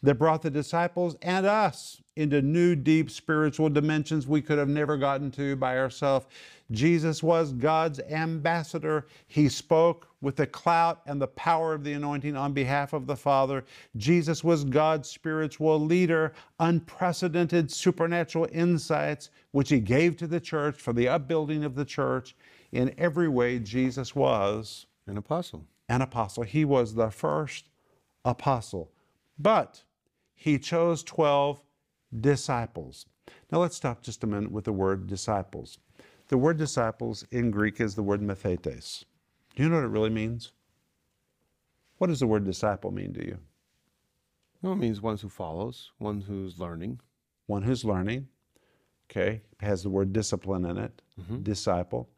that 0.03 0.15
brought 0.15 0.41
the 0.41 0.50
disciples 0.50 1.15
and 1.21 1.45
us 1.45 2.01
into 2.15 2.41
new, 2.41 2.75
deep 2.75 3.12
spiritual 3.12 3.69
dimensions 3.69 4.27
we 4.27 4.41
could 4.41 4.57
have 4.57 4.69
never 4.69 4.97
gotten 4.97 5.29
to 5.31 5.55
by 5.55 5.77
ourselves. 5.77 6.25
Jesus 6.71 7.24
was 7.24 7.53
God's 7.53 8.00
ambassador. 8.00 9.07
He 9.27 9.47
spoke 9.47 10.07
with 10.21 10.36
the 10.36 10.47
clout 10.47 11.01
and 11.05 11.21
the 11.21 11.27
power 11.27 11.74
of 11.74 11.83
the 11.83 11.93
anointing 11.93 12.36
on 12.36 12.53
behalf 12.53 12.93
of 12.93 13.05
the 13.05 13.15
Father. 13.15 13.63
Jesus 13.95 14.43
was 14.43 14.63
God's 14.63 15.07
spiritual 15.07 15.79
leader, 15.79 16.33
unprecedented 16.59 17.71
supernatural 17.71 18.47
insights, 18.51 19.29
which 19.51 19.69
he 19.69 19.79
gave 19.79 20.17
to 20.17 20.27
the 20.27 20.39
church 20.39 20.75
for 20.75 20.93
the 20.93 21.07
upbuilding 21.07 21.63
of 21.63 21.75
the 21.75 21.86
church. 21.86 22.36
In 22.71 22.93
every 22.97 23.27
way, 23.29 23.59
Jesus 23.59 24.15
was 24.15 24.86
An 25.07 25.17
apostle. 25.17 25.65
an 25.89 26.01
apostle. 26.01 26.43
He 26.43 26.65
was 26.65 26.95
the 26.95 27.09
first 27.09 27.69
apostle. 28.25 28.91
But 29.39 29.83
he 30.33 30.59
chose 30.59 31.03
12 31.03 31.62
disciples. 32.19 33.05
Now 33.51 33.59
let's 33.59 33.75
stop 33.75 34.01
just 34.03 34.24
a 34.24 34.27
minute 34.27 34.51
with 34.51 34.65
the 34.65 34.74
word 34.74 35.07
disciples. 35.07 35.79
The 36.29 36.38
word 36.38 36.57
disciples 36.57 37.25
in 37.31 37.51
Greek 37.51 37.79
is 37.79 37.95
the 37.95 38.03
word 38.03 38.21
mathetes. 38.21 39.05
Do 39.55 39.63
you 39.63 39.69
know 39.69 39.75
what 39.75 39.86
it 39.86 39.89
really 39.89 40.09
means? 40.09 40.51
What 41.97 42.07
does 42.07 42.19
the 42.19 42.27
word 42.27 42.45
disciple 42.45 42.91
mean 42.91 43.13
to 43.13 43.25
you? 43.25 43.38
Well, 44.62 44.74
it 44.74 44.77
means 44.77 45.01
one 45.01 45.17
who 45.17 45.29
follows, 45.29 45.91
one 46.00 46.21
who's 46.21 46.59
learning. 46.59 47.00
one 47.45 47.63
who's 47.63 47.86
learning, 47.86 48.27
okay, 49.09 49.41
it 49.62 49.65
has 49.65 49.81
the 49.83 49.89
word 49.89 50.12
discipline 50.12 50.65
in 50.65 50.77
it, 50.77 51.01
mm-hmm. 51.19 51.41
disciple. 51.43 52.09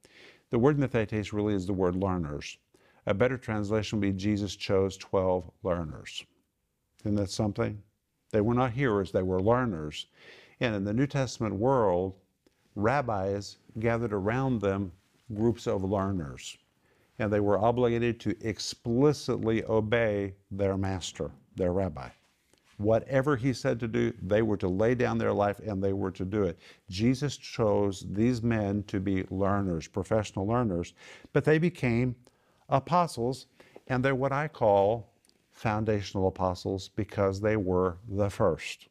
The 0.51 0.60
word 0.60 0.79
mathetes 0.79 1.32
really 1.32 1.53
is 1.53 1.68
the 1.68 1.74
word 1.74 1.96
learners. 1.96 2.58
A 3.06 3.13
better 3.13 3.38
translation 3.38 4.00
would 4.00 4.08
be 4.08 4.18
Jesus 4.18 4.56
chose 4.56 4.98
12 4.98 5.50
learners. 5.63 6.24
Isn't 7.03 7.15
that 7.15 7.29
something? 7.29 7.82
They 8.32 8.41
were 8.41 8.53
not 8.53 8.72
hearers, 8.72 9.12
they 9.12 9.24
were 9.24 9.41
learners. 9.41 10.08
And 10.60 10.75
in 10.75 10.84
the 10.84 10.94
New 10.94 11.08
Testament 11.08 11.56
world, 11.56 12.15
rabbis 12.75 13.58
gathered 13.79 14.13
around 14.13 14.62
them 14.62 14.91
groups 15.34 15.68
of 15.68 15.84
learners. 15.84 16.58
And 17.20 17.32
they 17.32 17.39
were 17.39 17.60
obligated 17.60 18.20
to 18.22 18.36
explicitly 18.41 19.63
obey 19.65 20.34
their 20.51 20.77
master, 20.77 21.32
their 21.56 21.74
rabbi. 21.74 22.10
Whatever 22.79 23.36
he 23.36 23.51
said 23.51 23.77
to 23.81 23.89
do, 23.89 24.13
they 24.21 24.41
were 24.41 24.55
to 24.55 24.69
lay 24.69 24.95
down 24.95 25.17
their 25.17 25.33
life 25.33 25.59
and 25.59 25.83
they 25.83 25.91
were 25.91 26.12
to 26.12 26.24
do 26.24 26.43
it. 26.43 26.57
Jesus 26.89 27.36
chose 27.36 28.05
these 28.09 28.41
men 28.41 28.83
to 28.83 29.01
be 29.01 29.25
learners, 29.29 29.86
professional 29.86 30.48
learners, 30.48 30.93
but 31.33 31.43
they 31.43 31.57
became 31.57 32.15
apostles, 32.69 33.48
and 33.88 34.01
they're 34.01 34.15
what 34.15 34.31
I 34.31 34.48
call 34.48 35.12
foundational 35.51 36.27
apostles 36.27 36.88
because 36.95 37.41
they 37.41 37.57
were 37.57 37.98
the 38.07 38.29
first. 38.29 38.88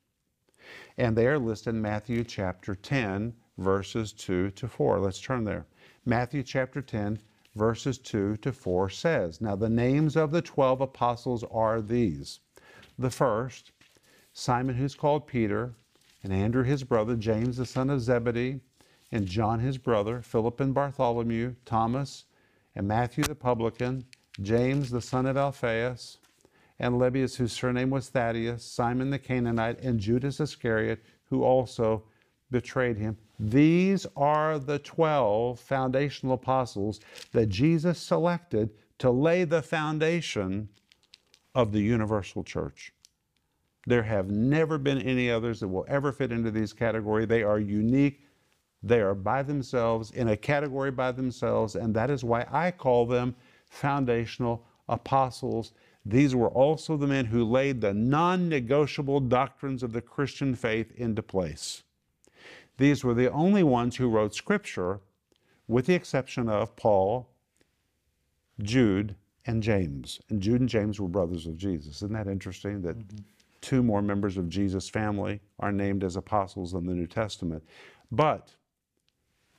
And 0.98 1.16
they 1.16 1.26
are 1.26 1.38
listed 1.38 1.74
in 1.74 1.80
Matthew 1.80 2.24
chapter 2.24 2.74
10, 2.74 3.32
verses 3.56 4.12
2 4.12 4.50
to 4.50 4.68
4. 4.68 5.00
Let's 5.00 5.18
turn 5.18 5.44
there. 5.44 5.64
Matthew 6.04 6.42
chapter 6.42 6.82
10, 6.82 7.18
verses 7.56 7.96
2 7.96 8.36
to 8.36 8.52
4 8.52 8.90
says, 8.90 9.40
Now 9.40 9.56
the 9.56 9.70
names 9.70 10.14
of 10.14 10.30
the 10.30 10.42
12 10.42 10.82
apostles 10.82 11.42
are 11.50 11.80
these. 11.80 12.40
The 12.98 13.10
first, 13.10 13.72
Simon, 14.32 14.76
who's 14.76 14.94
called 14.94 15.26
Peter, 15.26 15.74
and 16.22 16.32
Andrew 16.32 16.62
his 16.62 16.84
brother, 16.84 17.16
James 17.16 17.56
the 17.56 17.66
son 17.66 17.90
of 17.90 18.00
Zebedee, 18.00 18.60
and 19.10 19.26
John 19.26 19.60
his 19.60 19.78
brother, 19.78 20.20
Philip 20.22 20.60
and 20.60 20.74
Bartholomew, 20.74 21.54
Thomas, 21.64 22.24
and 22.74 22.86
Matthew 22.86 23.24
the 23.24 23.34
publican, 23.34 24.04
James 24.40 24.90
the 24.90 25.00
son 25.00 25.26
of 25.26 25.36
Alphaeus, 25.36 26.18
and 26.78 26.98
Lebbaeus, 26.98 27.36
whose 27.36 27.52
surname 27.52 27.90
was 27.90 28.08
Thaddeus, 28.08 28.64
Simon 28.64 29.10
the 29.10 29.18
Canaanite, 29.18 29.80
and 29.80 29.98
Judas 29.98 30.40
Iscariot, 30.40 31.02
who 31.24 31.42
also 31.42 32.04
betrayed 32.50 32.96
him. 32.96 33.16
These 33.38 34.06
are 34.16 34.58
the 34.58 34.78
12 34.78 35.58
foundational 35.60 36.34
apostles 36.34 37.00
that 37.32 37.48
Jesus 37.48 37.98
selected 37.98 38.70
to 38.98 39.10
lay 39.10 39.44
the 39.44 39.62
foundation 39.62 40.68
of 41.54 41.72
the 41.72 41.80
universal 41.80 42.42
church. 42.42 42.92
There 43.88 44.02
have 44.02 44.30
never 44.30 44.76
been 44.76 45.00
any 45.00 45.30
others 45.30 45.60
that 45.60 45.68
will 45.68 45.86
ever 45.88 46.12
fit 46.12 46.30
into 46.30 46.50
these 46.50 46.74
categories. 46.74 47.26
They 47.26 47.42
are 47.42 47.58
unique. 47.58 48.20
They 48.82 49.00
are 49.00 49.14
by 49.14 49.42
themselves, 49.42 50.10
in 50.10 50.28
a 50.28 50.36
category 50.36 50.90
by 50.90 51.12
themselves, 51.12 51.74
and 51.74 51.94
that 51.94 52.10
is 52.10 52.22
why 52.22 52.46
I 52.52 52.70
call 52.70 53.06
them 53.06 53.34
foundational 53.70 54.66
apostles. 54.90 55.72
These 56.04 56.34
were 56.34 56.50
also 56.50 56.98
the 56.98 57.06
men 57.06 57.24
who 57.24 57.42
laid 57.42 57.80
the 57.80 57.94
non 57.94 58.46
negotiable 58.50 59.20
doctrines 59.20 59.82
of 59.82 59.94
the 59.94 60.02
Christian 60.02 60.54
faith 60.54 60.92
into 60.94 61.22
place. 61.22 61.82
These 62.76 63.04
were 63.04 63.14
the 63.14 63.32
only 63.32 63.62
ones 63.62 63.96
who 63.96 64.10
wrote 64.10 64.34
Scripture, 64.34 65.00
with 65.66 65.86
the 65.86 65.94
exception 65.94 66.50
of 66.50 66.76
Paul, 66.76 67.30
Jude, 68.60 69.14
and 69.46 69.62
James. 69.62 70.20
And 70.28 70.42
Jude 70.42 70.60
and 70.60 70.68
James 70.68 71.00
were 71.00 71.08
brothers 71.08 71.46
of 71.46 71.56
Jesus. 71.56 71.96
Isn't 71.96 72.12
that 72.12 72.26
interesting 72.26 72.82
that 72.82 72.98
mm-hmm. 72.98 73.16
Two 73.60 73.82
more 73.82 74.02
members 74.02 74.36
of 74.36 74.48
Jesus' 74.48 74.88
family 74.88 75.40
are 75.58 75.72
named 75.72 76.04
as 76.04 76.16
apostles 76.16 76.74
in 76.74 76.86
the 76.86 76.94
New 76.94 77.06
Testament? 77.06 77.62
But 78.10 78.54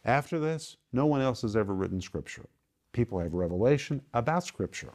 after 0.05 0.39
this, 0.39 0.77
no 0.93 1.05
one 1.05 1.21
else 1.21 1.41
has 1.41 1.55
ever 1.55 1.73
written 1.73 2.01
Scripture. 2.01 2.45
People 2.93 3.19
have 3.19 3.33
revelation 3.33 4.01
about 4.13 4.43
Scripture. 4.43 4.93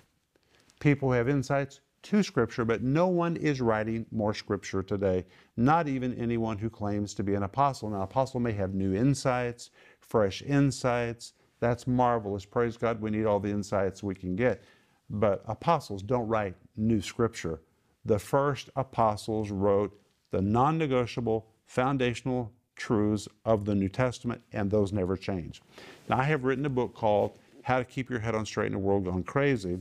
People 0.80 1.12
have 1.12 1.28
insights 1.28 1.80
to 2.02 2.22
Scripture, 2.22 2.64
but 2.64 2.82
no 2.82 3.06
one 3.06 3.36
is 3.36 3.60
writing 3.60 4.04
more 4.10 4.34
Scripture 4.34 4.82
today, 4.82 5.24
not 5.56 5.88
even 5.88 6.14
anyone 6.14 6.58
who 6.58 6.68
claims 6.68 7.14
to 7.14 7.22
be 7.22 7.34
an 7.34 7.44
apostle. 7.44 7.90
Now, 7.90 7.96
an 7.96 8.02
apostle 8.02 8.40
may 8.40 8.52
have 8.52 8.74
new 8.74 8.94
insights, 8.94 9.70
fresh 10.00 10.42
insights. 10.42 11.32
That's 11.60 11.86
marvelous. 11.86 12.44
Praise 12.44 12.76
God, 12.76 13.00
we 13.00 13.10
need 13.10 13.24
all 13.24 13.40
the 13.40 13.50
insights 13.50 14.02
we 14.02 14.14
can 14.14 14.36
get. 14.36 14.62
But 15.08 15.42
apostles 15.46 16.02
don't 16.02 16.28
write 16.28 16.54
new 16.76 17.00
Scripture. 17.00 17.60
The 18.04 18.18
first 18.18 18.70
apostles 18.76 19.50
wrote 19.50 19.98
the 20.30 20.42
non 20.42 20.78
negotiable, 20.78 21.46
foundational 21.64 22.52
truths 22.76 23.28
of 23.44 23.64
the 23.64 23.74
New 23.74 23.88
Testament, 23.88 24.42
and 24.52 24.70
those 24.70 24.92
never 24.92 25.16
change. 25.16 25.62
Now, 26.08 26.18
I 26.18 26.24
have 26.24 26.44
written 26.44 26.66
a 26.66 26.70
book 26.70 26.94
called 26.94 27.38
How 27.62 27.78
to 27.78 27.84
Keep 27.84 28.10
Your 28.10 28.20
Head 28.20 28.34
on 28.34 28.44
Straight 28.44 28.66
in 28.66 28.74
a 28.74 28.78
World 28.78 29.04
Gone 29.04 29.22
Crazy. 29.22 29.78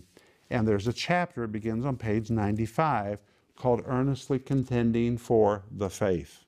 And 0.50 0.68
there's 0.68 0.88
a 0.88 0.94
chapter, 0.94 1.44
it 1.44 1.52
begins 1.52 1.86
on 1.86 1.98
page 1.98 2.30
95, 2.30 3.20
called 3.56 3.84
Earnestly 3.86 4.40
Contending 4.40 5.18
for 5.18 5.64
the 5.72 5.90
Faith. 5.90 6.46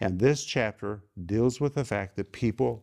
And 0.00 0.18
this 0.18 0.44
chapter 0.44 1.02
deals 1.26 1.60
with 1.60 1.74
the 1.74 1.84
fact 1.84 2.16
that 2.16 2.32
people, 2.32 2.82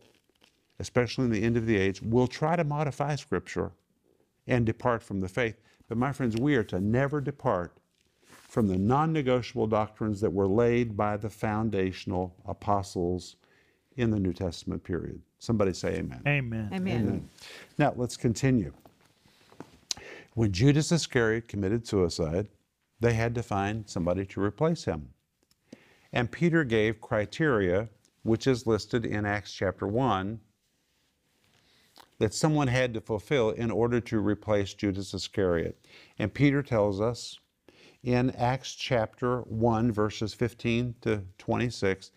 especially 0.78 1.24
in 1.24 1.32
the 1.32 1.42
end 1.42 1.56
of 1.56 1.66
the 1.66 1.76
age, 1.76 2.00
will 2.00 2.28
try 2.28 2.56
to 2.56 2.64
modify 2.64 3.16
Scripture 3.16 3.72
and 4.46 4.64
depart 4.64 5.02
from 5.02 5.20
the 5.20 5.28
faith. 5.28 5.56
But 5.88 5.98
my 5.98 6.12
friends, 6.12 6.36
we 6.36 6.54
are 6.54 6.64
to 6.64 6.80
never 6.80 7.20
depart 7.20 7.76
from 8.48 8.66
the 8.66 8.78
non 8.78 9.12
negotiable 9.12 9.66
doctrines 9.66 10.20
that 10.20 10.32
were 10.32 10.48
laid 10.48 10.96
by 10.96 11.16
the 11.16 11.30
foundational 11.30 12.34
apostles 12.46 13.36
in 13.96 14.10
the 14.10 14.18
New 14.18 14.32
Testament 14.32 14.82
period. 14.82 15.20
Somebody 15.38 15.72
say 15.72 15.96
amen. 15.98 16.22
Amen. 16.26 16.70
Amen. 16.72 17.28
Now, 17.76 17.92
let's 17.96 18.16
continue. 18.16 18.72
When 20.34 20.52
Judas 20.52 20.90
Iscariot 20.92 21.48
committed 21.48 21.86
suicide, 21.86 22.48
they 23.00 23.12
had 23.12 23.34
to 23.34 23.42
find 23.42 23.88
somebody 23.88 24.24
to 24.26 24.40
replace 24.40 24.84
him. 24.84 25.08
And 26.12 26.30
Peter 26.30 26.64
gave 26.64 27.00
criteria, 27.00 27.88
which 28.22 28.46
is 28.46 28.66
listed 28.66 29.04
in 29.04 29.26
Acts 29.26 29.52
chapter 29.52 29.86
1, 29.86 30.40
that 32.18 32.34
someone 32.34 32.68
had 32.68 32.94
to 32.94 33.00
fulfill 33.00 33.50
in 33.50 33.70
order 33.70 34.00
to 34.00 34.18
replace 34.20 34.74
Judas 34.74 35.12
Iscariot. 35.12 35.78
And 36.18 36.32
Peter 36.32 36.62
tells 36.62 37.00
us 37.00 37.38
in 38.02 38.30
Acts 38.30 38.74
chapter 38.74 39.40
1, 39.42 39.92
verses 39.92 40.34
15 40.34 40.94
to 41.02 41.22
26, 41.38 42.10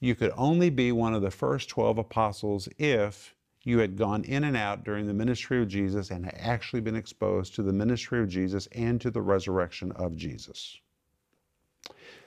you 0.00 0.14
could 0.14 0.32
only 0.36 0.70
be 0.70 0.92
one 0.92 1.14
of 1.14 1.22
the 1.22 1.30
first 1.30 1.68
12 1.68 1.98
apostles 1.98 2.68
if 2.78 3.34
you 3.62 3.78
had 3.78 3.96
gone 3.96 4.24
in 4.24 4.44
and 4.44 4.56
out 4.56 4.84
during 4.84 5.06
the 5.06 5.14
ministry 5.14 5.62
of 5.62 5.68
Jesus 5.68 6.10
and 6.10 6.24
had 6.24 6.36
actually 6.38 6.80
been 6.80 6.96
exposed 6.96 7.54
to 7.54 7.62
the 7.62 7.72
ministry 7.72 8.20
of 8.20 8.28
Jesus 8.28 8.68
and 8.72 9.00
to 9.00 9.10
the 9.10 9.22
resurrection 9.22 9.92
of 9.92 10.16
Jesus. 10.16 10.78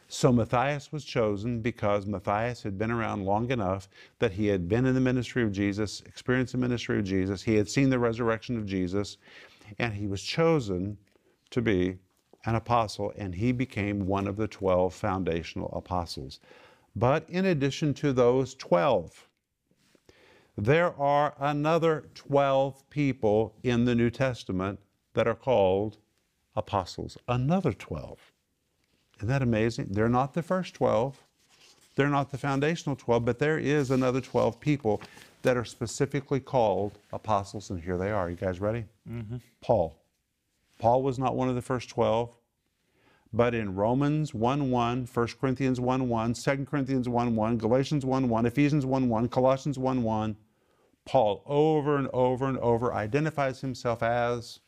So 0.08 0.32
Matthias 0.32 0.92
was 0.92 1.04
chosen 1.04 1.62
because 1.62 2.06
Matthias 2.06 2.64
had 2.64 2.78
been 2.78 2.92
around 2.92 3.26
long 3.26 3.52
enough 3.52 3.90
that 4.20 4.32
he 4.32 4.48
had 4.48 4.70
been 4.70 4.86
in 4.86 4.96
the 4.96 5.02
ministry 5.02 5.44
of 5.44 5.52
Jesus, 5.52 6.02
experienced 6.06 6.54
the 6.54 6.58
ministry 6.58 6.98
of 6.98 7.06
Jesus, 7.06 7.44
he 7.44 7.56
had 7.56 7.70
seen 7.70 7.90
the 7.90 8.00
resurrection 8.00 8.58
of 8.58 8.66
Jesus, 8.66 9.18
and 9.78 9.94
he 9.94 10.08
was 10.08 10.24
chosen 10.24 10.98
to 11.50 11.62
be 11.62 11.98
an 12.46 12.56
apostle, 12.56 13.14
and 13.18 13.36
he 13.36 13.52
became 13.52 14.08
one 14.08 14.28
of 14.28 14.38
the 14.38 14.48
12 14.48 14.94
foundational 14.94 15.70
apostles. 15.76 16.40
But 16.96 17.26
in 17.30 17.46
addition 17.46 17.94
to 17.96 18.14
those 18.14 18.56
12, 18.56 19.28
there 20.58 21.00
are 21.00 21.36
another 21.40 22.06
12 22.16 22.90
people 22.90 23.54
in 23.64 23.86
the 23.86 23.94
New 23.94 24.10
Testament 24.10 24.80
that 25.14 25.28
are 25.28 25.36
called 25.36 25.98
apostles. 26.56 27.18
Another 27.28 27.74
12. 27.74 28.18
Isn't 29.18 29.28
that 29.28 29.42
amazing? 29.42 29.88
They're 29.92 30.10
not 30.10 30.34
the 30.34 30.44
first 30.44 30.74
12, 30.76 31.24
they're 31.96 32.08
not 32.08 32.30
the 32.30 32.38
foundational 32.38 32.96
12, 32.96 33.26
but 33.26 33.40
there 33.40 33.58
is 33.58 33.90
another 33.90 34.22
12 34.22 34.60
people 34.60 35.02
that 35.42 35.58
are 35.58 35.66
specifically 35.66 36.40
called 36.40 37.00
apostles, 37.12 37.72
and 37.72 37.82
here 37.82 37.98
they 37.98 38.12
are. 38.12 38.30
You 38.30 38.36
guys 38.36 38.60
ready? 38.60 38.86
Mm-hmm. 39.10 39.38
Paul. 39.62 39.98
Paul 40.78 41.04
was 41.04 41.18
not 41.18 41.36
one 41.36 41.50
of 41.50 41.56
the 41.56 41.62
first 41.62 41.90
12, 41.90 42.36
but 43.34 43.54
in 43.54 43.76
Romans 43.76 44.34
1 44.34 44.72
1, 44.72 45.08
1 45.12 45.28
Corinthians 45.40 45.80
1 45.80 46.10
1, 46.10 46.34
2 46.34 46.66
Corinthians 46.66 47.10
1 47.10 47.36
1, 47.36 47.58
Galatians 47.58 48.06
1 48.06 48.30
1, 48.30 48.46
Ephesians 48.46 48.86
1 48.86 49.10
1, 49.10 49.30
Colossians 49.30 49.78
1 49.78 50.04
1, 50.04 50.38
Paul 51.06 51.42
over 51.46 51.98
and 51.98 52.08
over 52.14 52.48
and 52.48 52.58
over 52.60 52.94
identifies 52.94 53.62
himself 53.62 54.04
as 54.04 54.60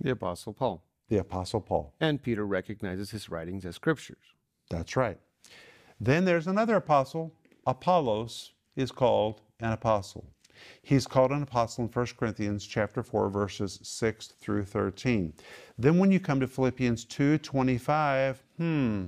The 0.00 0.10
Apostle 0.10 0.52
Paul. 0.52 0.84
the 1.08 1.18
Apostle 1.18 1.60
Paul. 1.60 1.94
And 2.00 2.22
Peter 2.22 2.44
recognizes 2.44 3.10
his 3.10 3.28
writings 3.28 3.64
as 3.64 3.76
scriptures. 3.76 4.34
That's 4.70 4.96
right. 4.96 5.18
Then 6.00 6.24
there's 6.24 6.46
another 6.46 6.76
apostle. 6.76 7.32
Apollos 7.66 8.52
is 8.74 8.90
called 8.90 9.40
an 9.60 9.72
apostle. 9.72 10.33
He's 10.82 11.06
called 11.06 11.32
an 11.32 11.42
apostle 11.42 11.84
in 11.84 11.90
1 11.90 12.06
Corinthians 12.18 12.66
chapter 12.66 13.02
4 13.02 13.28
verses 13.28 13.80
6 13.82 14.28
through 14.40 14.64
13. 14.64 15.32
Then 15.78 15.98
when 15.98 16.12
you 16.12 16.20
come 16.20 16.40
to 16.40 16.46
Philippians 16.46 17.04
2:25, 17.06 18.42
hmm, 18.56 19.06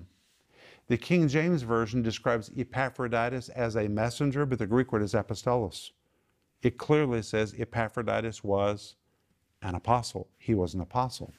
the 0.89 0.97
King 0.97 1.29
James 1.29 1.63
version 1.63 2.03
describes 2.03 2.51
Epaphroditus 2.57 3.49
as 3.51 3.77
a 3.77 3.89
messenger, 3.89 4.47
but 4.47 4.59
the 4.59 4.67
Greek 4.67 4.93
word 4.93 5.03
is 5.03 5.15
apostolos. 5.15 5.91
It 6.63 6.79
clearly 6.79 7.23
says 7.23 7.55
Epaphroditus 7.59 8.45
was 8.45 8.97
an 9.63 9.75
apostle. 9.75 10.29
He 10.39 10.55
was 10.55 10.75
an 10.75 10.81
apostle. 10.81 11.33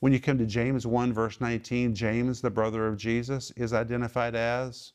When 0.00 0.12
you 0.12 0.20
come 0.20 0.38
to 0.38 0.46
James 0.46 0.86
1 0.86 1.12
verse 1.12 1.40
19, 1.40 1.94
James, 1.94 2.40
the 2.40 2.50
brother 2.50 2.86
of 2.86 2.96
Jesus, 2.96 3.50
is 3.52 3.72
identified 3.72 4.34
as 4.34 4.92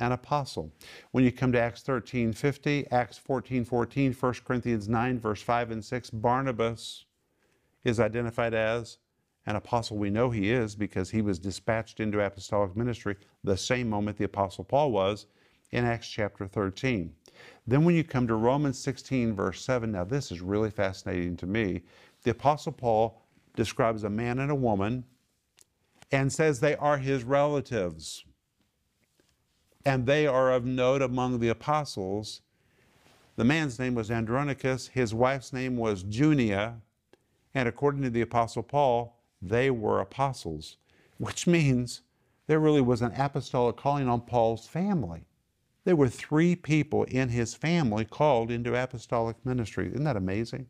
an 0.00 0.12
apostle. 0.12 0.72
When 1.12 1.22
you 1.22 1.30
come 1.30 1.52
to 1.52 1.60
Acts 1.60 1.82
13 1.82 2.32
50, 2.32 2.90
Acts 2.90 3.18
14 3.18 3.64
14, 3.64 4.12
1 4.12 4.34
Corinthians 4.44 4.88
9, 4.88 5.20
verse 5.20 5.42
5 5.42 5.70
and 5.70 5.84
6, 5.84 6.10
Barnabas 6.10 7.04
is 7.84 8.00
identified 8.00 8.54
as 8.54 8.98
an 9.46 9.56
apostle. 9.56 9.98
We 9.98 10.10
know 10.10 10.30
he 10.30 10.50
is 10.50 10.74
because 10.74 11.10
he 11.10 11.22
was 11.22 11.38
dispatched 11.38 12.00
into 12.00 12.20
apostolic 12.20 12.76
ministry 12.76 13.16
the 13.44 13.56
same 13.56 13.88
moment 13.88 14.16
the 14.16 14.24
apostle 14.24 14.64
Paul 14.64 14.90
was 14.90 15.26
in 15.70 15.84
Acts 15.84 16.08
chapter 16.08 16.46
13. 16.46 17.12
Then 17.66 17.84
when 17.84 17.94
you 17.94 18.04
come 18.04 18.26
to 18.26 18.34
Romans 18.34 18.78
16, 18.78 19.34
verse 19.34 19.62
7, 19.62 19.92
now 19.92 20.04
this 20.04 20.32
is 20.32 20.40
really 20.40 20.70
fascinating 20.70 21.36
to 21.38 21.46
me. 21.46 21.82
The 22.22 22.32
apostle 22.32 22.72
Paul 22.72 23.22
describes 23.56 24.04
a 24.04 24.10
man 24.10 24.40
and 24.40 24.50
a 24.50 24.54
woman 24.54 25.04
and 26.12 26.32
says 26.32 26.60
they 26.60 26.76
are 26.76 26.98
his 26.98 27.22
relatives 27.24 28.24
and 29.84 30.06
they 30.06 30.26
are 30.26 30.52
of 30.52 30.64
note 30.64 31.02
among 31.02 31.40
the 31.40 31.48
apostles. 31.48 32.42
The 33.36 33.44
man's 33.44 33.78
name 33.78 33.94
was 33.94 34.10
Andronicus, 34.10 34.88
his 34.88 35.14
wife's 35.14 35.52
name 35.52 35.76
was 35.76 36.02
Junia, 36.02 36.80
and 37.54 37.68
according 37.68 38.02
to 38.02 38.10
the 38.10 38.20
apostle 38.20 38.62
Paul, 38.62 39.16
they 39.40 39.70
were 39.70 40.00
apostles, 40.00 40.76
which 41.18 41.46
means 41.46 42.02
there 42.46 42.60
really 42.60 42.80
was 42.80 43.00
an 43.00 43.12
apostolic 43.16 43.76
calling 43.76 44.08
on 44.08 44.20
Paul's 44.22 44.66
family. 44.66 45.24
There 45.84 45.96
were 45.96 46.08
three 46.08 46.54
people 46.54 47.04
in 47.04 47.30
his 47.30 47.54
family 47.54 48.04
called 48.04 48.50
into 48.50 48.74
apostolic 48.74 49.36
ministry. 49.46 49.88
Isn't 49.88 50.04
that 50.04 50.16
amazing? 50.16 50.66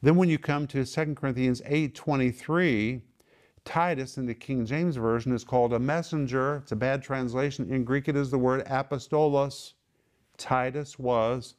Then 0.00 0.16
when 0.16 0.28
you 0.28 0.38
come 0.38 0.66
to 0.68 0.84
2 0.84 1.14
Corinthians 1.14 1.62
8:23, 1.64 3.02
Titus 3.64 4.18
in 4.18 4.26
the 4.26 4.34
King 4.34 4.66
James 4.66 4.96
Version 4.96 5.32
is 5.32 5.44
called 5.44 5.72
a 5.72 5.78
messenger. 5.78 6.56
It's 6.56 6.72
a 6.72 6.76
bad 6.76 7.02
translation. 7.02 7.72
In 7.72 7.84
Greek, 7.84 8.08
it 8.08 8.16
is 8.16 8.30
the 8.30 8.38
word 8.38 8.64
apostolos. 8.66 9.74
Titus 10.36 10.98
was 10.98 11.54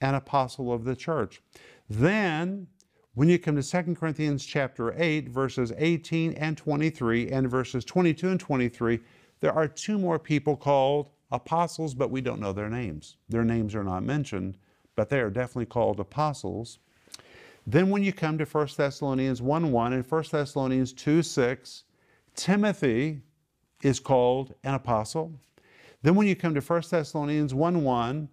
an 0.00 0.14
apostle 0.14 0.72
of 0.72 0.84
the 0.84 0.94
church. 0.94 1.42
Then, 1.88 2.68
when 3.14 3.28
you 3.28 3.38
come 3.38 3.60
to 3.60 3.62
2 3.62 3.94
Corinthians 3.96 4.46
chapter 4.46 4.94
8, 4.96 5.28
verses 5.28 5.72
18 5.76 6.34
and 6.34 6.56
23, 6.56 7.30
and 7.30 7.50
verses 7.50 7.84
22 7.84 8.28
and 8.28 8.40
23, 8.40 9.00
there 9.40 9.52
are 9.52 9.66
two 9.66 9.98
more 9.98 10.18
people 10.18 10.56
called 10.56 11.10
apostles, 11.32 11.94
but 11.94 12.10
we 12.10 12.20
don't 12.20 12.40
know 12.40 12.52
their 12.52 12.70
names. 12.70 13.16
Their 13.28 13.44
names 13.44 13.74
are 13.74 13.84
not 13.84 14.04
mentioned, 14.04 14.56
but 14.94 15.08
they 15.08 15.20
are 15.20 15.30
definitely 15.30 15.66
called 15.66 15.98
apostles. 15.98 16.78
Then 17.70 17.88
when 17.88 18.02
you 18.02 18.12
come 18.12 18.36
to 18.38 18.44
1 18.44 18.68
Thessalonians 18.76 19.40
1 19.40 19.70
1 19.70 19.92
and 19.92 20.04
1 20.04 20.24
Thessalonians 20.28 20.92
2 20.92 21.22
6, 21.22 21.84
Timothy 22.34 23.20
is 23.84 24.00
called 24.00 24.54
an 24.64 24.74
apostle. 24.74 25.32
Then 26.02 26.16
when 26.16 26.26
you 26.26 26.34
come 26.34 26.52
to 26.54 26.60
1 26.60 26.82
Thessalonians 26.90 27.54
1 27.54 27.84
1 27.84 28.28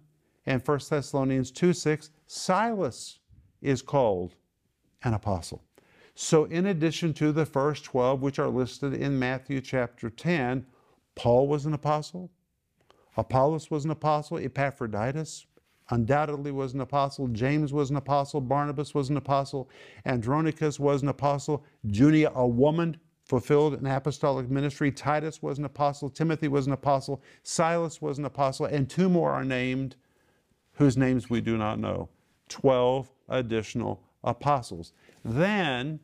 and 0.46 0.66
1 0.66 0.80
Thessalonians 0.90 1.52
2 1.52 1.72
6, 1.72 2.10
Silas 2.26 3.20
is 3.62 3.80
called 3.80 4.34
an 5.04 5.14
apostle. 5.14 5.62
So, 6.16 6.46
in 6.46 6.66
addition 6.66 7.14
to 7.14 7.30
the 7.30 7.46
first 7.46 7.84
12, 7.84 8.20
which 8.20 8.40
are 8.40 8.48
listed 8.48 8.92
in 8.92 9.20
Matthew 9.20 9.60
chapter 9.60 10.10
10, 10.10 10.66
Paul 11.14 11.46
was 11.46 11.64
an 11.64 11.74
apostle, 11.74 12.28
Apollos 13.16 13.70
was 13.70 13.84
an 13.84 13.92
apostle, 13.92 14.38
Epaphroditus 14.38 15.46
undoubtedly 15.90 16.52
was 16.52 16.74
an 16.74 16.80
apostle. 16.80 17.28
James 17.28 17.72
was 17.72 17.90
an 17.90 17.96
apostle. 17.96 18.40
Barnabas 18.40 18.94
was 18.94 19.10
an 19.10 19.16
apostle. 19.16 19.70
Andronicus 20.06 20.78
was 20.78 21.02
an 21.02 21.08
apostle. 21.08 21.64
Junia, 21.86 22.30
a 22.34 22.46
woman, 22.46 22.96
fulfilled 23.24 23.74
an 23.74 23.86
apostolic 23.86 24.50
ministry. 24.50 24.90
Titus 24.90 25.42
was 25.42 25.58
an 25.58 25.64
apostle. 25.64 26.08
Timothy 26.08 26.48
was 26.48 26.66
an 26.66 26.72
apostle. 26.72 27.22
Silas 27.42 28.00
was 28.00 28.18
an 28.18 28.24
apostle. 28.24 28.66
And 28.66 28.88
two 28.88 29.08
more 29.08 29.32
are 29.32 29.44
named 29.44 29.96
whose 30.74 30.96
names 30.96 31.28
we 31.28 31.40
do 31.40 31.56
not 31.56 31.78
know. 31.78 32.08
Twelve 32.48 33.10
additional 33.28 34.02
apostles. 34.24 34.92
Then 35.24 36.00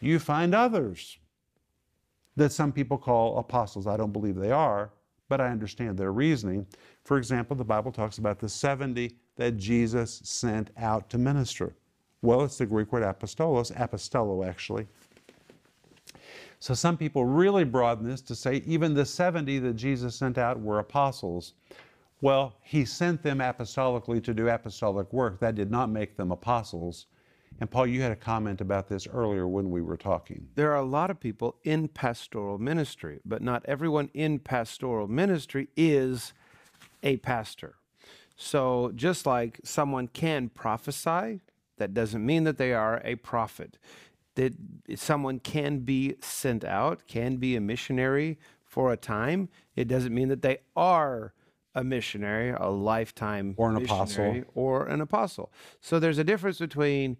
you 0.00 0.18
find 0.18 0.54
others 0.54 1.18
that 2.36 2.52
some 2.52 2.72
people 2.72 2.98
call 2.98 3.38
apostles. 3.38 3.86
I 3.86 3.96
don't 3.96 4.12
believe 4.12 4.36
they 4.36 4.50
are, 4.50 4.90
but 5.28 5.40
I 5.40 5.48
understand 5.48 5.98
their 5.98 6.12
reasoning. 6.12 6.66
For 7.04 7.18
example, 7.18 7.56
the 7.56 7.64
Bible 7.64 7.92
talks 7.92 8.18
about 8.18 8.38
the 8.38 8.48
70 8.48 9.16
that 9.36 9.56
Jesus 9.56 10.20
sent 10.24 10.70
out 10.76 11.10
to 11.10 11.18
minister. 11.18 11.74
Well, 12.22 12.42
it's 12.42 12.58
the 12.58 12.66
Greek 12.66 12.92
word 12.92 13.02
apostolos, 13.02 13.72
apostolo 13.78 14.44
actually. 14.44 14.86
So 16.58 16.74
some 16.74 16.96
people 16.96 17.24
really 17.24 17.64
broaden 17.64 18.08
this 18.08 18.22
to 18.22 18.34
say 18.34 18.62
even 18.66 18.94
the 18.94 19.04
70 19.04 19.58
that 19.60 19.74
Jesus 19.74 20.16
sent 20.16 20.38
out 20.38 20.60
were 20.60 20.78
apostles. 20.78 21.54
Well, 22.22 22.56
he 22.62 22.84
sent 22.84 23.22
them 23.22 23.38
apostolically 23.38 24.24
to 24.24 24.32
do 24.32 24.48
apostolic 24.48 25.12
work. 25.12 25.38
That 25.40 25.54
did 25.54 25.70
not 25.70 25.90
make 25.90 26.16
them 26.16 26.32
apostles. 26.32 27.06
And 27.60 27.70
Paul, 27.70 27.86
you 27.86 28.02
had 28.02 28.12
a 28.12 28.16
comment 28.16 28.60
about 28.60 28.88
this 28.88 29.06
earlier 29.06 29.48
when 29.48 29.70
we 29.70 29.80
were 29.80 29.96
talking. 29.96 30.48
There 30.54 30.72
are 30.72 30.76
a 30.76 30.84
lot 30.84 31.10
of 31.10 31.18
people 31.18 31.56
in 31.64 31.88
pastoral 31.88 32.58
ministry, 32.58 33.20
but 33.24 33.42
not 33.42 33.64
everyone 33.66 34.10
in 34.12 34.38
pastoral 34.38 35.08
ministry 35.08 35.68
is 35.76 36.34
a 37.02 37.16
pastor. 37.18 37.76
So 38.36 38.92
just 38.94 39.24
like 39.24 39.60
someone 39.64 40.08
can 40.08 40.50
prophesy, 40.50 41.40
that 41.78 41.94
doesn't 41.94 42.24
mean 42.24 42.44
that 42.44 42.58
they 42.58 42.74
are 42.74 43.00
a 43.04 43.14
prophet. 43.16 43.78
That 44.34 44.54
someone 44.96 45.38
can 45.38 45.80
be 45.80 46.16
sent 46.20 46.62
out, 46.62 47.06
can 47.06 47.36
be 47.36 47.56
a 47.56 47.60
missionary 47.60 48.38
for 48.64 48.92
a 48.92 48.96
time, 48.96 49.48
it 49.74 49.88
doesn't 49.88 50.14
mean 50.14 50.28
that 50.28 50.42
they 50.42 50.58
are 50.76 51.32
a 51.76 51.84
missionary, 51.84 52.50
a 52.58 52.68
lifetime 52.70 53.54
Or 53.56 53.70
an 53.70 53.76
apostle. 53.76 54.42
or 54.54 54.86
an 54.86 55.00
apostle. 55.00 55.52
So 55.80 56.00
there's 56.00 56.18
a 56.18 56.24
difference 56.24 56.58
between 56.58 57.18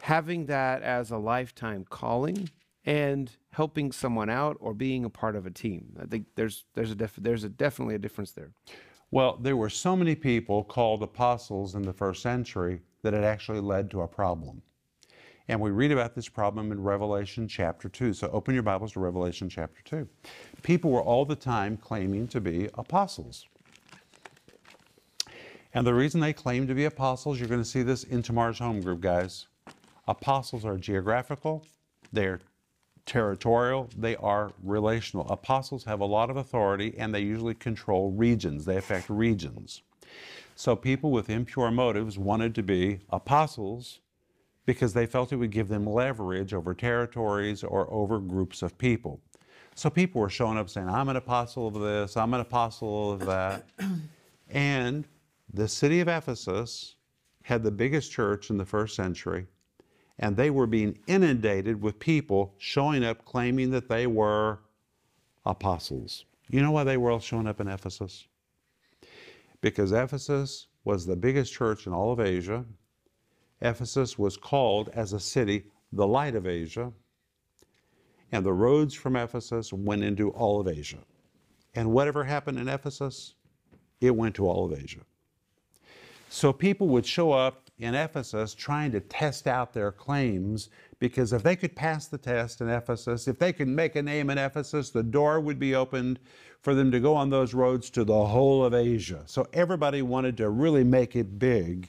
having 0.00 0.46
that 0.46 0.82
as 0.82 1.10
a 1.10 1.18
lifetime 1.18 1.84
calling 1.90 2.48
and 2.86 3.30
helping 3.50 3.90
someone 3.92 4.30
out 4.30 4.56
or 4.60 4.74
being 4.74 5.04
a 5.04 5.10
part 5.10 5.34
of 5.36 5.44
a 5.44 5.50
team. 5.50 5.96
I 6.00 6.06
think 6.06 6.26
there's 6.36 6.64
there's 6.74 6.90
a 6.90 6.94
def- 6.94 7.16
there's 7.16 7.44
a 7.44 7.48
definitely 7.48 7.94
a 7.96 7.98
difference 7.98 8.30
there. 8.32 8.52
Well, 9.10 9.36
there 9.40 9.56
were 9.56 9.70
so 9.70 9.96
many 9.96 10.14
people 10.14 10.64
called 10.64 11.02
apostles 11.02 11.74
in 11.74 11.82
the 11.82 11.92
first 11.92 12.22
century 12.22 12.80
that 13.02 13.14
it 13.14 13.24
actually 13.24 13.60
led 13.60 13.90
to 13.92 14.02
a 14.02 14.08
problem. 14.08 14.62
And 15.46 15.60
we 15.60 15.70
read 15.70 15.92
about 15.92 16.14
this 16.14 16.28
problem 16.28 16.72
in 16.72 16.82
Revelation 16.82 17.46
chapter 17.46 17.88
2. 17.88 18.14
So 18.14 18.28
open 18.28 18.54
your 18.54 18.62
Bibles 18.62 18.92
to 18.92 19.00
Revelation 19.00 19.48
chapter 19.48 19.82
2. 19.84 20.08
People 20.62 20.90
were 20.90 21.02
all 21.02 21.24
the 21.26 21.36
time 21.36 21.76
claiming 21.76 22.26
to 22.28 22.40
be 22.40 22.68
apostles. 22.74 23.46
And 25.74 25.84
the 25.84 25.92
reason 25.92 26.20
they 26.20 26.32
claim 26.32 26.68
to 26.68 26.74
be 26.74 26.84
apostles, 26.84 27.38
you're 27.38 27.48
going 27.48 27.60
to 27.60 27.68
see 27.68 27.82
this 27.82 28.04
in 28.04 28.22
tomorrow's 28.22 28.60
home 28.60 28.80
group, 28.80 29.00
guys. 29.00 29.48
Apostles 30.06 30.64
are 30.64 30.76
geographical, 30.76 31.66
they're 32.12 32.40
territorial, 33.06 33.90
they 33.96 34.14
are 34.16 34.52
relational. 34.62 35.28
Apostles 35.28 35.84
have 35.84 36.00
a 36.00 36.04
lot 36.04 36.30
of 36.30 36.36
authority 36.36 36.94
and 36.96 37.12
they 37.12 37.20
usually 37.20 37.54
control 37.54 38.12
regions, 38.12 38.64
they 38.64 38.76
affect 38.76 39.10
regions. 39.10 39.82
So 40.54 40.76
people 40.76 41.10
with 41.10 41.28
impure 41.28 41.72
motives 41.72 42.18
wanted 42.18 42.54
to 42.54 42.62
be 42.62 43.00
apostles 43.10 43.98
because 44.66 44.92
they 44.92 45.06
felt 45.06 45.32
it 45.32 45.36
would 45.36 45.50
give 45.50 45.68
them 45.68 45.86
leverage 45.86 46.54
over 46.54 46.72
territories 46.72 47.64
or 47.64 47.92
over 47.92 48.20
groups 48.20 48.62
of 48.62 48.78
people. 48.78 49.20
So 49.74 49.90
people 49.90 50.20
were 50.20 50.30
showing 50.30 50.56
up 50.56 50.70
saying, 50.70 50.88
I'm 50.88 51.08
an 51.08 51.16
apostle 51.16 51.66
of 51.66 51.74
this, 51.74 52.16
I'm 52.16 52.32
an 52.32 52.40
apostle 52.40 53.12
of 53.12 53.26
that. 53.26 53.66
and 54.48 55.04
the 55.52 55.68
city 55.68 56.00
of 56.00 56.08
Ephesus 56.08 56.96
had 57.42 57.62
the 57.62 57.70
biggest 57.70 58.10
church 58.10 58.50
in 58.50 58.56
the 58.56 58.64
first 58.64 58.96
century, 58.96 59.46
and 60.18 60.36
they 60.36 60.50
were 60.50 60.66
being 60.66 60.98
inundated 61.06 61.80
with 61.80 61.98
people 61.98 62.54
showing 62.58 63.04
up 63.04 63.24
claiming 63.24 63.70
that 63.70 63.88
they 63.88 64.06
were 64.06 64.60
apostles. 65.44 66.24
You 66.48 66.62
know 66.62 66.70
why 66.70 66.84
they 66.84 66.96
were 66.96 67.10
all 67.10 67.20
showing 67.20 67.46
up 67.46 67.60
in 67.60 67.68
Ephesus? 67.68 68.26
Because 69.60 69.92
Ephesus 69.92 70.68
was 70.84 71.06
the 71.06 71.16
biggest 71.16 71.52
church 71.52 71.86
in 71.86 71.92
all 71.92 72.12
of 72.12 72.20
Asia. 72.20 72.64
Ephesus 73.60 74.18
was 74.18 74.36
called 74.36 74.88
as 74.90 75.12
a 75.12 75.20
city 75.20 75.64
the 75.92 76.06
light 76.06 76.34
of 76.34 76.46
Asia, 76.46 76.92
and 78.32 78.44
the 78.44 78.52
roads 78.52 78.94
from 78.94 79.16
Ephesus 79.16 79.72
went 79.72 80.02
into 80.02 80.30
all 80.30 80.60
of 80.60 80.68
Asia. 80.68 80.98
And 81.74 81.92
whatever 81.92 82.24
happened 82.24 82.58
in 82.58 82.68
Ephesus, 82.68 83.34
it 84.00 84.14
went 84.14 84.34
to 84.36 84.46
all 84.46 84.64
of 84.64 84.78
Asia. 84.78 85.00
So 86.34 86.52
people 86.52 86.88
would 86.88 87.06
show 87.06 87.30
up 87.30 87.70
in 87.78 87.94
Ephesus 87.94 88.54
trying 88.54 88.90
to 88.90 88.98
test 88.98 89.46
out 89.46 89.72
their 89.72 89.92
claims 89.92 90.68
because 90.98 91.32
if 91.32 91.44
they 91.44 91.54
could 91.54 91.76
pass 91.76 92.08
the 92.08 92.18
test 92.18 92.60
in 92.60 92.68
Ephesus, 92.68 93.28
if 93.28 93.38
they 93.38 93.52
could 93.52 93.68
make 93.68 93.94
a 93.94 94.02
name 94.02 94.30
in 94.30 94.36
Ephesus, 94.36 94.90
the 94.90 95.04
door 95.04 95.38
would 95.38 95.60
be 95.60 95.76
opened 95.76 96.18
for 96.60 96.74
them 96.74 96.90
to 96.90 96.98
go 96.98 97.14
on 97.14 97.30
those 97.30 97.54
roads 97.54 97.88
to 97.90 98.02
the 98.02 98.26
whole 98.26 98.64
of 98.64 98.74
Asia. 98.74 99.22
So 99.26 99.46
everybody 99.52 100.02
wanted 100.02 100.36
to 100.38 100.50
really 100.50 100.82
make 100.82 101.14
it 101.14 101.38
big 101.38 101.88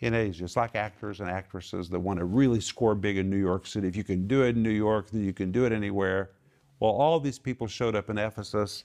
in 0.00 0.14
Asia. 0.14 0.42
It's 0.42 0.56
like 0.56 0.74
actors 0.74 1.20
and 1.20 1.30
actresses 1.30 1.88
that 1.90 2.00
want 2.00 2.18
to 2.18 2.24
really 2.24 2.60
score 2.60 2.96
big 2.96 3.18
in 3.18 3.30
New 3.30 3.36
York 3.36 3.68
City. 3.68 3.86
If 3.86 3.94
you 3.94 4.02
can 4.02 4.26
do 4.26 4.42
it 4.42 4.56
in 4.56 4.64
New 4.64 4.70
York, 4.70 5.10
then 5.10 5.22
you 5.22 5.32
can 5.32 5.52
do 5.52 5.64
it 5.64 5.70
anywhere. 5.70 6.30
Well, 6.80 6.90
all 6.90 7.20
these 7.20 7.38
people 7.38 7.68
showed 7.68 7.94
up 7.94 8.10
in 8.10 8.18
Ephesus, 8.18 8.82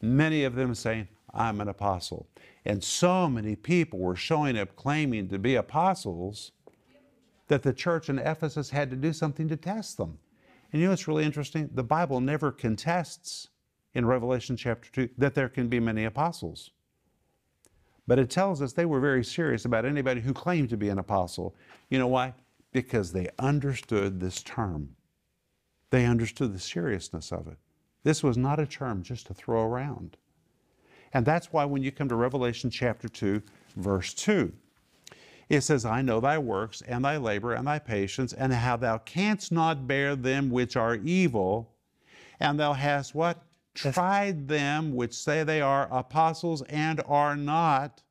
many 0.00 0.44
of 0.44 0.54
them 0.54 0.74
saying, 0.74 1.06
I'm 1.32 1.60
an 1.60 1.68
apostle. 1.68 2.28
And 2.64 2.82
so 2.82 3.28
many 3.28 3.56
people 3.56 3.98
were 3.98 4.16
showing 4.16 4.58
up 4.58 4.76
claiming 4.76 5.28
to 5.28 5.38
be 5.38 5.54
apostles 5.54 6.52
that 7.48 7.62
the 7.62 7.72
church 7.72 8.08
in 8.08 8.18
Ephesus 8.18 8.70
had 8.70 8.90
to 8.90 8.96
do 8.96 9.12
something 9.12 9.48
to 9.48 9.56
test 9.56 9.96
them. 9.96 10.18
And 10.72 10.80
you 10.80 10.86
know 10.86 10.92
what's 10.92 11.08
really 11.08 11.24
interesting? 11.24 11.68
The 11.74 11.82
Bible 11.82 12.20
never 12.20 12.52
contests 12.52 13.48
in 13.94 14.06
Revelation 14.06 14.56
chapter 14.56 14.90
2 14.92 15.10
that 15.18 15.34
there 15.34 15.48
can 15.48 15.68
be 15.68 15.80
many 15.80 16.04
apostles. 16.04 16.70
But 18.06 18.18
it 18.18 18.30
tells 18.30 18.62
us 18.62 18.72
they 18.72 18.86
were 18.86 19.00
very 19.00 19.24
serious 19.24 19.64
about 19.64 19.84
anybody 19.84 20.20
who 20.20 20.32
claimed 20.32 20.70
to 20.70 20.76
be 20.76 20.88
an 20.88 20.98
apostle. 20.98 21.54
You 21.90 21.98
know 21.98 22.08
why? 22.08 22.34
Because 22.72 23.12
they 23.12 23.28
understood 23.38 24.20
this 24.20 24.42
term. 24.42 24.96
They 25.90 26.06
understood 26.06 26.54
the 26.54 26.60
seriousness 26.60 27.32
of 27.32 27.48
it. 27.48 27.56
This 28.04 28.22
was 28.22 28.36
not 28.36 28.60
a 28.60 28.66
term 28.66 29.02
just 29.02 29.26
to 29.26 29.34
throw 29.34 29.62
around. 29.62 30.16
And 31.12 31.26
that's 31.26 31.52
why 31.52 31.64
when 31.64 31.82
you 31.82 31.90
come 31.90 32.08
to 32.08 32.14
Revelation 32.14 32.70
chapter 32.70 33.08
2, 33.08 33.42
verse 33.76 34.14
2, 34.14 34.52
it 35.48 35.62
says, 35.62 35.84
I 35.84 36.00
know 36.00 36.20
thy 36.20 36.38
works 36.38 36.80
and 36.82 37.04
thy 37.04 37.16
labor 37.16 37.52
and 37.52 37.66
thy 37.66 37.80
patience, 37.80 38.32
and 38.32 38.52
how 38.52 38.76
thou 38.76 38.98
canst 38.98 39.50
not 39.50 39.88
bear 39.88 40.14
them 40.14 40.50
which 40.50 40.76
are 40.76 40.94
evil, 40.94 41.72
and 42.38 42.58
thou 42.58 42.72
hast 42.72 43.14
what? 43.14 43.42
Tried 43.74 44.46
them 44.48 44.94
which 44.94 45.14
say 45.14 45.42
they 45.42 45.60
are 45.60 45.88
apostles 45.92 46.62
and 46.62 47.02
are 47.06 47.34
not, 47.36 48.02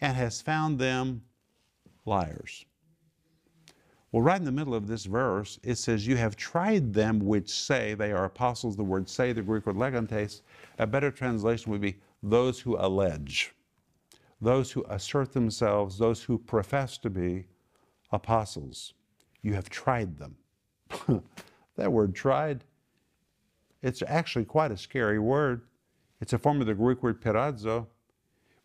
and 0.00 0.14
hast 0.14 0.44
found 0.44 0.78
them 0.78 1.22
liars. 2.04 2.66
Well, 4.12 4.20
right 4.22 4.38
in 4.38 4.44
the 4.44 4.52
middle 4.52 4.74
of 4.74 4.86
this 4.86 5.06
verse, 5.06 5.58
it 5.62 5.76
says, 5.76 6.06
You 6.06 6.16
have 6.18 6.36
tried 6.36 6.92
them 6.92 7.18
which 7.18 7.50
say 7.50 7.94
they 7.94 8.12
are 8.12 8.26
apostles. 8.26 8.76
The 8.76 8.84
word 8.84 9.08
say, 9.08 9.32
the 9.32 9.40
Greek 9.40 9.64
word 9.64 9.76
legantes, 9.76 10.42
a 10.78 10.86
better 10.86 11.10
translation 11.10 11.72
would 11.72 11.80
be 11.80 11.96
those 12.22 12.60
who 12.60 12.76
allege, 12.78 13.54
those 14.40 14.70
who 14.70 14.84
assert 14.90 15.32
themselves, 15.32 15.96
those 15.96 16.22
who 16.22 16.36
profess 16.36 16.98
to 16.98 17.08
be 17.08 17.46
apostles. 18.12 18.92
You 19.40 19.54
have 19.54 19.70
tried 19.70 20.18
them. 20.18 20.36
that 21.76 21.90
word 21.90 22.14
tried, 22.14 22.64
it's 23.82 24.02
actually 24.06 24.44
quite 24.44 24.70
a 24.70 24.76
scary 24.76 25.18
word. 25.18 25.62
It's 26.20 26.34
a 26.34 26.38
form 26.38 26.60
of 26.60 26.66
the 26.66 26.74
Greek 26.74 27.02
word 27.02 27.20
peirazo, 27.20 27.86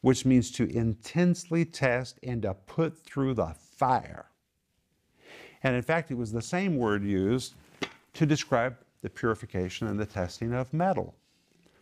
which 0.01 0.25
means 0.25 0.51
to 0.51 0.65
intensely 0.69 1.63
test 1.63 2.19
and 2.21 2.41
to 2.43 2.53
put 2.53 3.03
through 3.03 3.33
the 3.33 3.55
fire. 3.77 4.26
And 5.67 5.75
in 5.75 5.81
fact, 5.81 6.11
it 6.11 6.15
was 6.15 6.31
the 6.31 6.41
same 6.41 6.77
word 6.77 7.03
used 7.03 7.55
to 8.13 8.25
describe 8.25 8.77
the 9.01 9.09
purification 9.09 9.87
and 9.87 9.99
the 9.99 10.05
testing 10.05 10.53
of 10.53 10.73
metal. 10.73 11.13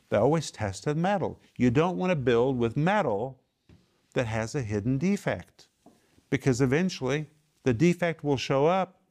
They 0.10 0.18
always 0.18 0.50
tested 0.50 0.98
metal. 0.98 1.40
You 1.56 1.70
don't 1.70 1.96
want 1.96 2.10
to 2.10 2.16
build 2.16 2.58
with 2.58 2.76
metal 2.76 3.40
that 4.16 4.26
has 4.26 4.56
a 4.56 4.64
hidden 4.64 4.98
defect 4.98 5.68
because 6.32 6.62
eventually 6.62 7.28
the 7.62 7.76
defect 7.76 8.24
will 8.24 8.38
show 8.38 8.66
up 8.66 9.02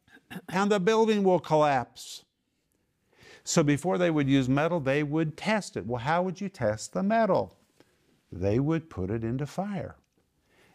and 0.48 0.72
the 0.72 0.80
building 0.80 1.22
will 1.22 1.38
collapse. 1.38 2.24
So 3.44 3.62
before 3.62 3.96
they 3.96 4.10
would 4.10 4.28
use 4.28 4.48
metal, 4.48 4.80
they 4.80 5.04
would 5.04 5.37
test 5.37 5.76
it. 5.76 5.87
Well, 5.87 6.00
how 6.00 6.20
would 6.24 6.40
you 6.40 6.48
test 6.48 6.94
the 6.94 7.04
metal? 7.04 7.56
They 8.32 8.58
would 8.58 8.90
put 8.90 9.12
it 9.12 9.22
into 9.22 9.46
fire. 9.46 9.94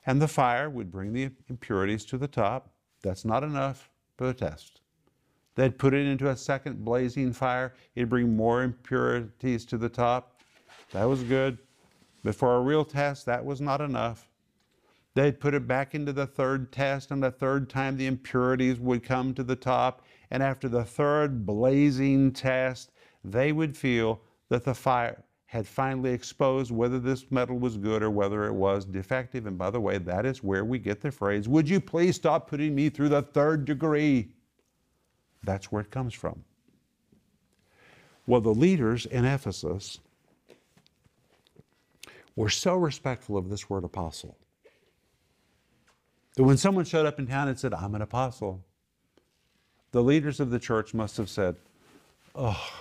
And 0.05 0.21
the 0.21 0.29
fire 0.29 0.69
would 0.69 0.89
bring 0.89 1.11
the 1.11 1.31
impurities 1.49 2.05
to 2.05 2.17
the 2.17 2.29
top. 2.29 2.71
That's 3.01 3.25
not 3.25 3.43
enough 3.43 3.89
for 4.17 4.27
the 4.27 4.33
test. 4.33 4.81
They'd 5.55 5.77
put 5.77 5.93
it 5.93 6.05
into 6.05 6.29
a 6.29 6.37
second 6.37 6.85
blazing 6.85 7.33
fire. 7.33 7.73
It'd 7.95 8.09
bring 8.09 8.35
more 8.35 8.63
impurities 8.63 9.65
to 9.65 9.77
the 9.77 9.89
top. 9.89 10.41
That 10.91 11.05
was 11.05 11.23
good. 11.23 11.57
But 12.23 12.35
for 12.35 12.55
a 12.55 12.61
real 12.61 12.85
test, 12.85 13.25
that 13.25 13.43
was 13.43 13.61
not 13.61 13.81
enough. 13.81 14.29
They'd 15.15 15.39
put 15.39 15.53
it 15.53 15.67
back 15.67 15.95
into 15.95 16.13
the 16.13 16.27
third 16.27 16.71
test, 16.71 17.11
and 17.11 17.21
the 17.21 17.31
third 17.31 17.69
time 17.69 17.97
the 17.97 18.07
impurities 18.07 18.79
would 18.79 19.03
come 19.03 19.33
to 19.33 19.43
the 19.43 19.55
top. 19.55 20.05
And 20.31 20.43
after 20.43 20.69
the 20.69 20.85
third 20.85 21.45
blazing 21.45 22.31
test, 22.31 22.91
they 23.23 23.51
would 23.51 23.75
feel 23.75 24.21
that 24.49 24.63
the 24.63 24.73
fire 24.73 25.23
had 25.49 25.67
finally 25.67 26.11
exposed 26.11 26.69
whether 26.69 26.99
this 26.99 27.31
metal 27.31 27.57
was 27.57 27.75
good 27.75 28.03
or 28.03 28.11
whether 28.11 28.45
it 28.45 28.53
was 28.53 28.85
defective. 28.85 29.47
And 29.47 29.57
by 29.57 29.71
the 29.71 29.79
way, 29.79 29.97
that 29.97 30.23
is 30.23 30.43
where 30.43 30.63
we 30.63 30.77
get 30.77 31.01
the 31.01 31.09
phrase, 31.09 31.49
Would 31.49 31.67
you 31.67 31.81
please 31.81 32.17
stop 32.17 32.47
putting 32.47 32.75
me 32.75 32.89
through 32.89 33.09
the 33.09 33.23
third 33.23 33.65
degree? 33.65 34.29
That's 35.43 35.71
where 35.71 35.81
it 35.81 35.89
comes 35.89 36.13
from. 36.13 36.43
Well, 38.27 38.41
the 38.41 38.53
leaders 38.53 39.07
in 39.07 39.25
Ephesus 39.25 39.97
were 42.35 42.49
so 42.49 42.75
respectful 42.75 43.35
of 43.35 43.49
this 43.49 43.67
word 43.71 43.83
apostle 43.83 44.37
that 46.35 46.43
when 46.43 46.57
someone 46.57 46.85
showed 46.85 47.07
up 47.07 47.17
in 47.17 47.25
town 47.25 47.47
and 47.47 47.57
said, 47.57 47.73
I'm 47.73 47.95
an 47.95 48.03
apostle, 48.03 48.63
the 49.93 50.03
leaders 50.03 50.39
of 50.39 50.51
the 50.51 50.59
church 50.59 50.93
must 50.93 51.17
have 51.17 51.27
said, 51.27 51.55
Oh, 52.35 52.71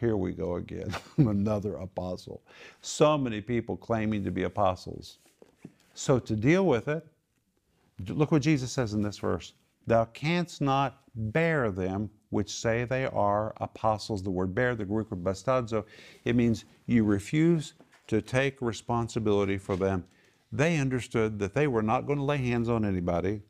here 0.00 0.16
we 0.16 0.32
go 0.32 0.56
again, 0.56 0.94
another 1.18 1.76
apostle. 1.76 2.42
So 2.80 3.16
many 3.16 3.40
people 3.40 3.76
claiming 3.76 4.24
to 4.24 4.30
be 4.30 4.42
apostles. 4.42 5.18
So 5.94 6.18
to 6.18 6.34
deal 6.36 6.66
with 6.66 6.88
it, 6.88 7.06
look 8.08 8.32
what 8.32 8.42
Jesus 8.42 8.72
says 8.72 8.94
in 8.94 9.02
this 9.02 9.18
verse 9.18 9.52
Thou 9.86 10.06
canst 10.06 10.60
not 10.60 11.02
bear 11.14 11.70
them 11.70 12.10
which 12.30 12.50
say 12.52 12.84
they 12.84 13.06
are 13.06 13.54
apostles. 13.58 14.22
The 14.22 14.30
word 14.30 14.54
bear, 14.54 14.74
the 14.74 14.84
Greek 14.84 15.10
word 15.10 15.22
bastazo, 15.22 15.84
it 16.24 16.34
means 16.34 16.64
you 16.86 17.04
refuse 17.04 17.74
to 18.08 18.20
take 18.20 18.60
responsibility 18.60 19.56
for 19.56 19.76
them. 19.76 20.04
They 20.50 20.78
understood 20.78 21.38
that 21.38 21.54
they 21.54 21.68
were 21.68 21.82
not 21.82 22.06
going 22.06 22.18
to 22.18 22.24
lay 22.24 22.38
hands 22.38 22.68
on 22.68 22.84
anybody. 22.84 23.42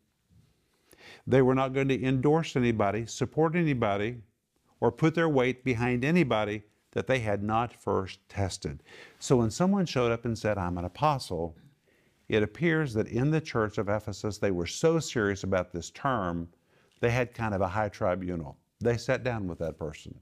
They 1.26 1.40
were 1.40 1.54
not 1.54 1.72
going 1.72 1.88
to 1.88 2.04
endorse 2.04 2.56
anybody, 2.56 3.06
support 3.06 3.56
anybody, 3.56 4.18
or 4.84 4.92
put 4.92 5.14
their 5.14 5.30
weight 5.30 5.64
behind 5.64 6.04
anybody 6.04 6.62
that 6.92 7.06
they 7.06 7.18
had 7.18 7.42
not 7.42 7.72
first 7.72 8.18
tested. 8.28 8.82
So 9.18 9.38
when 9.38 9.50
someone 9.50 9.86
showed 9.86 10.12
up 10.12 10.26
and 10.26 10.36
said, 10.36 10.58
I'm 10.58 10.76
an 10.76 10.84
apostle, 10.84 11.56
it 12.28 12.42
appears 12.42 12.92
that 12.92 13.08
in 13.08 13.30
the 13.30 13.40
church 13.40 13.78
of 13.78 13.88
Ephesus, 13.88 14.36
they 14.36 14.50
were 14.50 14.66
so 14.66 14.98
serious 14.98 15.42
about 15.42 15.72
this 15.72 15.88
term, 15.88 16.50
they 17.00 17.08
had 17.08 17.32
kind 17.32 17.54
of 17.54 17.62
a 17.62 17.68
high 17.68 17.88
tribunal. 17.88 18.58
They 18.78 18.98
sat 18.98 19.24
down 19.24 19.48
with 19.48 19.58
that 19.60 19.78
person. 19.78 20.20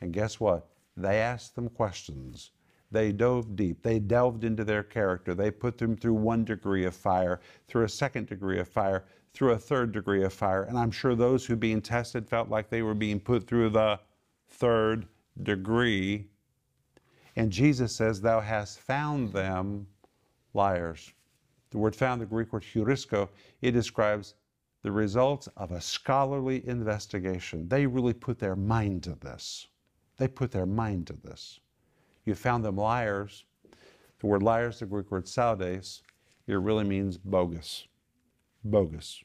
And 0.00 0.14
guess 0.14 0.40
what? 0.40 0.70
They 0.96 1.18
asked 1.18 1.54
them 1.54 1.68
questions. 1.68 2.52
They 2.90 3.12
dove 3.12 3.54
deep. 3.54 3.82
They 3.82 3.98
delved 3.98 4.44
into 4.44 4.64
their 4.64 4.82
character. 4.82 5.34
They 5.34 5.50
put 5.50 5.76
them 5.76 5.94
through 5.94 6.14
one 6.14 6.46
degree 6.46 6.86
of 6.86 6.94
fire, 6.94 7.42
through 7.66 7.84
a 7.84 7.90
second 7.90 8.28
degree 8.28 8.60
of 8.60 8.68
fire, 8.68 9.04
through 9.38 9.52
a 9.52 9.58
third 9.58 9.92
degree 9.92 10.24
of 10.24 10.32
fire. 10.32 10.64
And 10.64 10.76
I'm 10.76 10.90
sure 10.90 11.14
those 11.14 11.46
who 11.46 11.54
being 11.54 11.80
tested 11.80 12.28
felt 12.28 12.48
like 12.48 12.68
they 12.68 12.82
were 12.82 12.92
being 12.92 13.20
put 13.20 13.46
through 13.46 13.70
the 13.70 14.00
third 14.48 15.06
degree. 15.44 16.26
And 17.36 17.52
Jesus 17.52 17.94
says, 17.94 18.20
Thou 18.20 18.40
hast 18.40 18.80
found 18.80 19.32
them 19.32 19.86
liars. 20.54 21.12
The 21.70 21.78
word 21.78 21.94
found, 21.94 22.20
the 22.20 22.26
Greek 22.26 22.52
word 22.52 22.64
heurisko, 22.64 23.28
it 23.62 23.70
describes 23.70 24.34
the 24.82 24.90
results 24.90 25.48
of 25.56 25.70
a 25.70 25.80
scholarly 25.80 26.66
investigation. 26.66 27.68
They 27.68 27.86
really 27.86 28.14
put 28.14 28.40
their 28.40 28.56
mind 28.56 29.04
to 29.04 29.14
this. 29.14 29.68
They 30.16 30.26
put 30.26 30.50
their 30.50 30.66
mind 30.66 31.06
to 31.08 31.12
this. 31.12 31.60
You 32.24 32.34
found 32.34 32.64
them 32.64 32.76
liars. 32.76 33.44
The 34.18 34.26
word 34.26 34.42
liars, 34.42 34.80
the 34.80 34.86
Greek 34.86 35.12
word 35.12 35.28
pseudes, 35.28 36.02
it 36.48 36.54
really 36.54 36.82
means 36.82 37.16
bogus. 37.16 37.86
Bogus. 38.64 39.22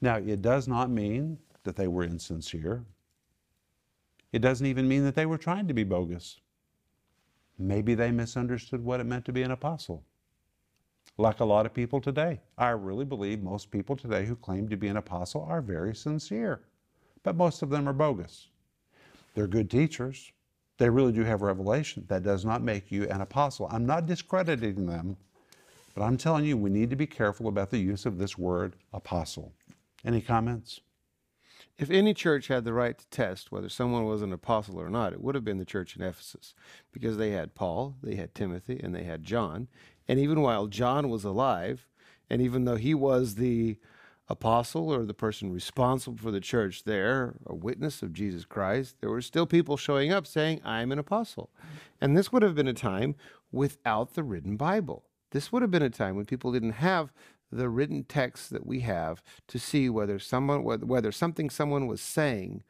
Now, 0.00 0.16
it 0.16 0.42
does 0.42 0.68
not 0.68 0.90
mean 0.90 1.38
that 1.64 1.76
they 1.76 1.88
were 1.88 2.04
insincere. 2.04 2.84
It 4.32 4.40
doesn't 4.40 4.66
even 4.66 4.88
mean 4.88 5.04
that 5.04 5.14
they 5.16 5.26
were 5.26 5.38
trying 5.38 5.68
to 5.68 5.74
be 5.74 5.84
bogus. 5.84 6.40
Maybe 7.58 7.94
they 7.94 8.12
misunderstood 8.12 8.84
what 8.84 9.00
it 9.00 9.04
meant 9.06 9.26
to 9.26 9.32
be 9.32 9.42
an 9.42 9.52
apostle. 9.52 10.04
Like 11.18 11.40
a 11.40 11.46
lot 11.46 11.66
of 11.66 11.74
people 11.74 12.00
today. 12.00 12.40
I 12.58 12.70
really 12.70 13.04
believe 13.06 13.42
most 13.42 13.70
people 13.70 13.96
today 13.96 14.26
who 14.26 14.36
claim 14.36 14.68
to 14.70 14.76
be 14.76 14.88
an 14.88 14.98
apostle 14.98 15.44
are 15.48 15.62
very 15.62 15.94
sincere, 15.94 16.62
but 17.24 17.36
most 17.36 17.62
of 17.62 17.70
them 17.70 17.88
are 17.88 17.94
bogus. 17.94 18.48
They're 19.34 19.48
good 19.48 19.70
teachers. 19.70 20.32
They 20.78 20.90
really 20.90 21.12
do 21.12 21.24
have 21.24 21.42
revelation. 21.42 22.04
That 22.08 22.24
does 22.24 22.44
not 22.44 22.62
make 22.62 22.92
you 22.92 23.08
an 23.08 23.22
apostle. 23.22 23.68
I'm 23.70 23.86
not 23.86 24.06
discrediting 24.06 24.86
them, 24.86 25.16
But 25.94 26.02
I'm 26.04 26.16
telling 26.16 26.44
you, 26.44 26.56
we 26.56 26.70
need 26.70 26.90
to 26.90 26.96
be 26.96 27.06
careful 27.06 27.48
about 27.48 27.70
the 27.70 27.78
use 27.78 28.06
of 28.06 28.18
this 28.18 28.38
word 28.38 28.76
apostle. 28.92 29.52
Any 30.04 30.20
comments? 30.20 30.80
If 31.78 31.90
any 31.90 32.12
church 32.12 32.48
had 32.48 32.64
the 32.64 32.72
right 32.72 32.98
to 32.98 33.06
test 33.08 33.50
whether 33.50 33.68
someone 33.68 34.04
was 34.04 34.20
an 34.20 34.32
apostle 34.32 34.78
or 34.78 34.90
not, 34.90 35.12
it 35.12 35.22
would 35.22 35.34
have 35.34 35.44
been 35.44 35.58
the 35.58 35.64
church 35.64 35.96
in 35.96 36.02
Ephesus 36.02 36.54
because 36.92 37.16
they 37.16 37.30
had 37.30 37.54
Paul, 37.54 37.96
they 38.02 38.16
had 38.16 38.34
Timothy, 38.34 38.78
and 38.82 38.94
they 38.94 39.04
had 39.04 39.22
John. 39.22 39.68
And 40.06 40.18
even 40.18 40.42
while 40.42 40.66
John 40.66 41.08
was 41.08 41.24
alive, 41.24 41.86
and 42.28 42.42
even 42.42 42.64
though 42.64 42.76
he 42.76 42.94
was 42.94 43.36
the 43.36 43.78
apostle 44.28 44.92
or 44.92 45.04
the 45.04 45.14
person 45.14 45.52
responsible 45.52 46.18
for 46.18 46.30
the 46.30 46.40
church 46.40 46.84
there, 46.84 47.34
a 47.46 47.54
witness 47.54 48.02
of 48.02 48.12
Jesus 48.12 48.44
Christ, 48.44 48.96
there 49.00 49.10
were 49.10 49.22
still 49.22 49.46
people 49.46 49.76
showing 49.76 50.12
up 50.12 50.26
saying, 50.26 50.60
I'm 50.64 50.92
an 50.92 50.98
apostle. 50.98 51.50
And 52.00 52.16
this 52.16 52.30
would 52.30 52.42
have 52.42 52.54
been 52.54 52.68
a 52.68 52.74
time 52.74 53.16
without 53.50 54.14
the 54.14 54.22
written 54.22 54.56
Bible. 54.56 55.04
This 55.32 55.50
would 55.50 55.62
have 55.62 55.70
been 55.70 55.82
a 55.82 55.90
time 55.90 56.14
when 56.14 56.26
people 56.26 56.52
didn't 56.52 56.72
have 56.72 57.12
the 57.50 57.68
written 57.68 58.04
text 58.04 58.50
that 58.50 58.66
we 58.66 58.80
have 58.80 59.22
to 59.48 59.58
see 59.58 59.88
whether 59.88 60.18
someone 60.18 60.62
whether 60.62 61.12
something 61.12 61.50
someone 61.50 61.86
was 61.86 62.00
saying 62.00 62.62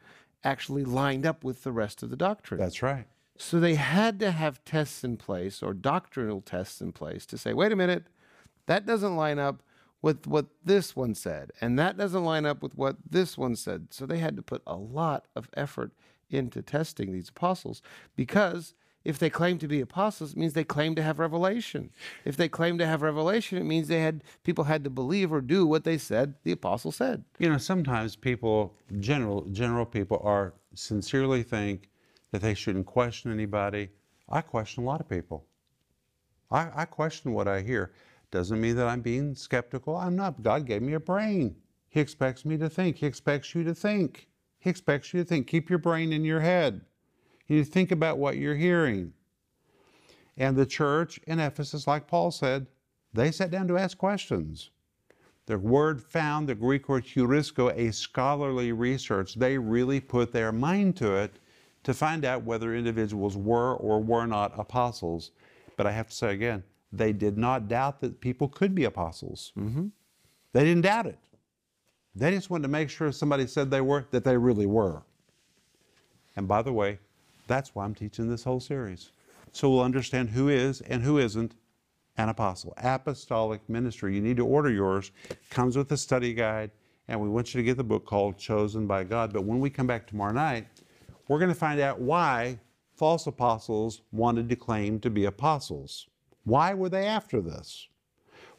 actually 0.43 0.85
lined 0.85 1.27
up 1.27 1.45
with 1.45 1.62
the 1.62 1.73
rest 1.73 2.03
of 2.03 2.11
the 2.11 2.16
doctrine. 2.16 2.61
That's 2.61 2.83
right. 2.83 3.07
So 3.37 3.59
they 3.59 3.75
had 3.75 4.21
to 4.21 4.33
have 4.33 4.64
tests 4.64 5.03
in 5.03 5.16
place 5.16 5.62
or 5.62 5.73
doctrinal 5.73 6.40
tests 6.40 6.81
in 6.81 6.93
place 6.93 7.25
to 7.27 7.38
say, 7.38 7.55
wait 7.55 7.73
a 7.73 7.77
minute, 7.77 8.05
that 8.66 8.87
doesn't 8.87 9.16
line 9.16 9.38
up 9.38 9.62
with 10.03 10.27
what 10.27 10.47
this 10.64 10.97
one 10.97 11.14
said, 11.14 11.51
and 11.61 11.79
that 11.79 11.97
doesn't 11.97 12.25
line 12.25 12.47
up 12.47 12.62
with 12.62 12.77
what 12.77 12.97
this 13.09 13.37
one 13.37 13.57
said. 13.57 13.88
So 13.90 14.07
they 14.07 14.19
had 14.19 14.37
to 14.37 14.43
put 14.43 14.62
a 14.66 14.77
lot 14.77 15.27
of 15.35 15.49
effort 15.55 15.93
into 16.31 16.62
testing 16.62 17.12
these 17.12 17.29
apostles 17.29 17.83
because 18.16 18.75
if 19.04 19.18
they 19.18 19.30
claim 19.30 19.58
to 19.58 19.68
be 19.68 19.80
apostles, 19.80 20.32
it 20.32 20.36
means 20.36 20.52
they 20.52 20.64
claim 20.64 20.94
to 20.94 21.02
have 21.02 21.18
revelation. 21.18 21.90
If 22.24 22.36
they 22.36 22.48
claim 22.48 22.76
to 22.78 22.86
have 22.86 23.02
revelation, 23.02 23.56
it 23.58 23.64
means 23.64 23.88
they 23.88 24.02
had 24.02 24.22
people 24.44 24.64
had 24.64 24.84
to 24.84 24.90
believe 24.90 25.32
or 25.32 25.40
do 25.40 25.66
what 25.66 25.84
they 25.84 25.96
said 25.96 26.34
the 26.42 26.52
apostle 26.52 26.92
said. 26.92 27.24
You 27.38 27.48
know, 27.48 27.58
sometimes 27.58 28.14
people, 28.16 28.74
general 28.98 29.46
general 29.52 29.86
people, 29.86 30.20
are 30.22 30.54
sincerely 30.74 31.42
think 31.42 31.88
that 32.30 32.42
they 32.42 32.54
shouldn't 32.54 32.86
question 32.86 33.32
anybody. 33.32 33.88
I 34.28 34.42
question 34.42 34.84
a 34.84 34.86
lot 34.86 35.00
of 35.00 35.08
people. 35.08 35.46
I, 36.50 36.68
I 36.74 36.84
question 36.84 37.32
what 37.32 37.48
I 37.48 37.62
hear. 37.62 37.92
Doesn't 38.30 38.60
mean 38.60 38.76
that 38.76 38.86
I'm 38.86 39.00
being 39.00 39.34
skeptical. 39.34 39.96
I'm 39.96 40.14
not. 40.14 40.42
God 40.42 40.66
gave 40.66 40.82
me 40.82 40.92
a 40.92 41.00
brain. 41.00 41.56
He 41.88 42.00
expects 42.00 42.44
me 42.44 42.56
to 42.58 42.68
think. 42.68 42.96
He 42.96 43.06
expects 43.06 43.54
you 43.54 43.64
to 43.64 43.74
think. 43.74 44.28
He 44.60 44.70
expects 44.70 45.12
you 45.12 45.22
to 45.22 45.28
think. 45.28 45.46
Keep 45.46 45.70
your 45.70 45.80
brain 45.80 46.12
in 46.12 46.24
your 46.24 46.40
head. 46.40 46.82
You 47.50 47.64
think 47.64 47.90
about 47.90 48.18
what 48.18 48.36
you're 48.36 48.54
hearing. 48.54 49.12
And 50.36 50.56
the 50.56 50.64
church 50.64 51.18
in 51.26 51.40
Ephesus, 51.40 51.84
like 51.84 52.06
Paul 52.06 52.30
said, 52.30 52.68
they 53.12 53.32
sat 53.32 53.50
down 53.50 53.66
to 53.66 53.76
ask 53.76 53.98
questions. 53.98 54.70
The 55.46 55.58
word 55.58 56.00
found, 56.00 56.48
the 56.48 56.54
Greek 56.54 56.88
word 56.88 57.04
heurisko, 57.04 57.76
a 57.76 57.92
scholarly 57.92 58.70
research. 58.70 59.34
They 59.34 59.58
really 59.58 59.98
put 59.98 60.30
their 60.30 60.52
mind 60.52 60.96
to 60.98 61.16
it 61.16 61.40
to 61.82 61.92
find 61.92 62.24
out 62.24 62.44
whether 62.44 62.76
individuals 62.76 63.36
were 63.36 63.74
or 63.74 64.00
were 64.00 64.26
not 64.26 64.52
apostles. 64.56 65.32
But 65.76 65.88
I 65.88 65.92
have 65.92 66.06
to 66.06 66.14
say 66.14 66.32
again, 66.32 66.62
they 66.92 67.12
did 67.12 67.36
not 67.36 67.66
doubt 67.66 68.00
that 68.00 68.20
people 68.20 68.46
could 68.46 68.76
be 68.76 68.84
apostles. 68.84 69.52
Mm-hmm. 69.58 69.88
They 70.52 70.64
didn't 70.64 70.82
doubt 70.82 71.06
it. 71.06 71.18
They 72.14 72.30
just 72.30 72.48
wanted 72.48 72.62
to 72.62 72.68
make 72.68 72.90
sure 72.90 73.10
somebody 73.10 73.48
said 73.48 73.72
they 73.72 73.80
were, 73.80 74.06
that 74.12 74.22
they 74.22 74.36
really 74.36 74.66
were. 74.66 75.02
And 76.36 76.46
by 76.46 76.62
the 76.62 76.72
way, 76.72 77.00
that's 77.50 77.74
why 77.74 77.84
I'm 77.84 77.94
teaching 77.94 78.28
this 78.28 78.44
whole 78.44 78.60
series. 78.60 79.10
So 79.52 79.68
we'll 79.68 79.82
understand 79.82 80.30
who 80.30 80.48
is 80.48 80.80
and 80.82 81.02
who 81.02 81.18
isn't 81.18 81.56
an 82.16 82.28
apostle. 82.28 82.72
Apostolic 82.78 83.60
ministry. 83.68 84.14
You 84.14 84.20
need 84.20 84.36
to 84.36 84.46
order 84.46 84.70
yours. 84.70 85.10
Comes 85.50 85.76
with 85.76 85.90
a 85.90 85.96
study 85.96 86.32
guide, 86.32 86.70
and 87.08 87.20
we 87.20 87.28
want 87.28 87.52
you 87.52 87.58
to 87.58 87.64
get 87.64 87.76
the 87.76 87.84
book 87.84 88.06
called 88.06 88.38
Chosen 88.38 88.86
by 88.86 89.02
God. 89.02 89.32
But 89.32 89.44
when 89.44 89.58
we 89.58 89.68
come 89.68 89.88
back 89.88 90.06
tomorrow 90.06 90.32
night, 90.32 90.68
we're 91.26 91.40
going 91.40 91.50
to 91.50 91.54
find 91.54 91.80
out 91.80 92.00
why 92.00 92.60
false 92.94 93.26
apostles 93.26 94.02
wanted 94.12 94.48
to 94.48 94.56
claim 94.56 95.00
to 95.00 95.10
be 95.10 95.24
apostles. 95.24 96.06
Why 96.44 96.72
were 96.72 96.88
they 96.88 97.06
after 97.06 97.40
this? 97.40 97.88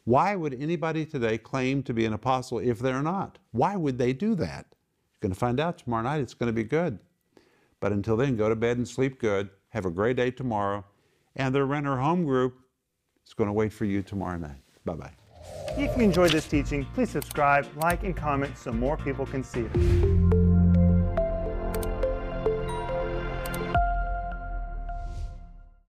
Why 0.03 0.35
would 0.35 0.53
anybody 0.55 1.05
today 1.05 1.37
claim 1.37 1.83
to 1.83 1.93
be 1.93 2.05
an 2.05 2.13
apostle 2.13 2.59
if 2.59 2.79
they're 2.79 3.03
not? 3.03 3.37
Why 3.51 3.75
would 3.77 3.97
they 3.97 4.11
do 4.13 4.35
that? 4.35 4.65
You're 4.69 5.21
going 5.21 5.33
to 5.33 5.39
find 5.39 5.59
out 5.59 5.77
tomorrow 5.77 6.03
night. 6.03 6.21
It's 6.21 6.33
going 6.33 6.47
to 6.47 6.53
be 6.53 6.63
good. 6.63 6.99
But 7.81 7.91
until 7.91 8.15
then, 8.15 8.37
go 8.37 8.47
to 8.47 8.55
bed 8.55 8.77
and 8.77 8.87
sleep 8.87 9.19
good. 9.19 9.49
Have 9.69 9.85
a 9.85 9.91
great 9.91 10.15
day 10.15 10.31
tomorrow. 10.31 10.85
And 11.35 11.53
the 11.53 11.65
Renner 11.65 11.97
Home 11.97 12.23
Group 12.23 12.59
is 13.27 13.33
going 13.33 13.47
to 13.47 13.53
wait 13.53 13.73
for 13.73 13.83
you 13.85 14.01
tomorrow 14.01 14.37
night. 14.37 14.61
Bye 14.85 14.95
bye. 14.95 15.13
If 15.77 15.97
you 15.97 16.03
enjoyed 16.03 16.31
this 16.31 16.47
teaching, 16.47 16.85
please 16.93 17.09
subscribe, 17.09 17.67
like, 17.75 18.03
and 18.03 18.15
comment 18.15 18.57
so 18.57 18.71
more 18.71 18.97
people 18.97 19.25
can 19.25 19.43
see 19.43 19.61
it. 19.61 20.30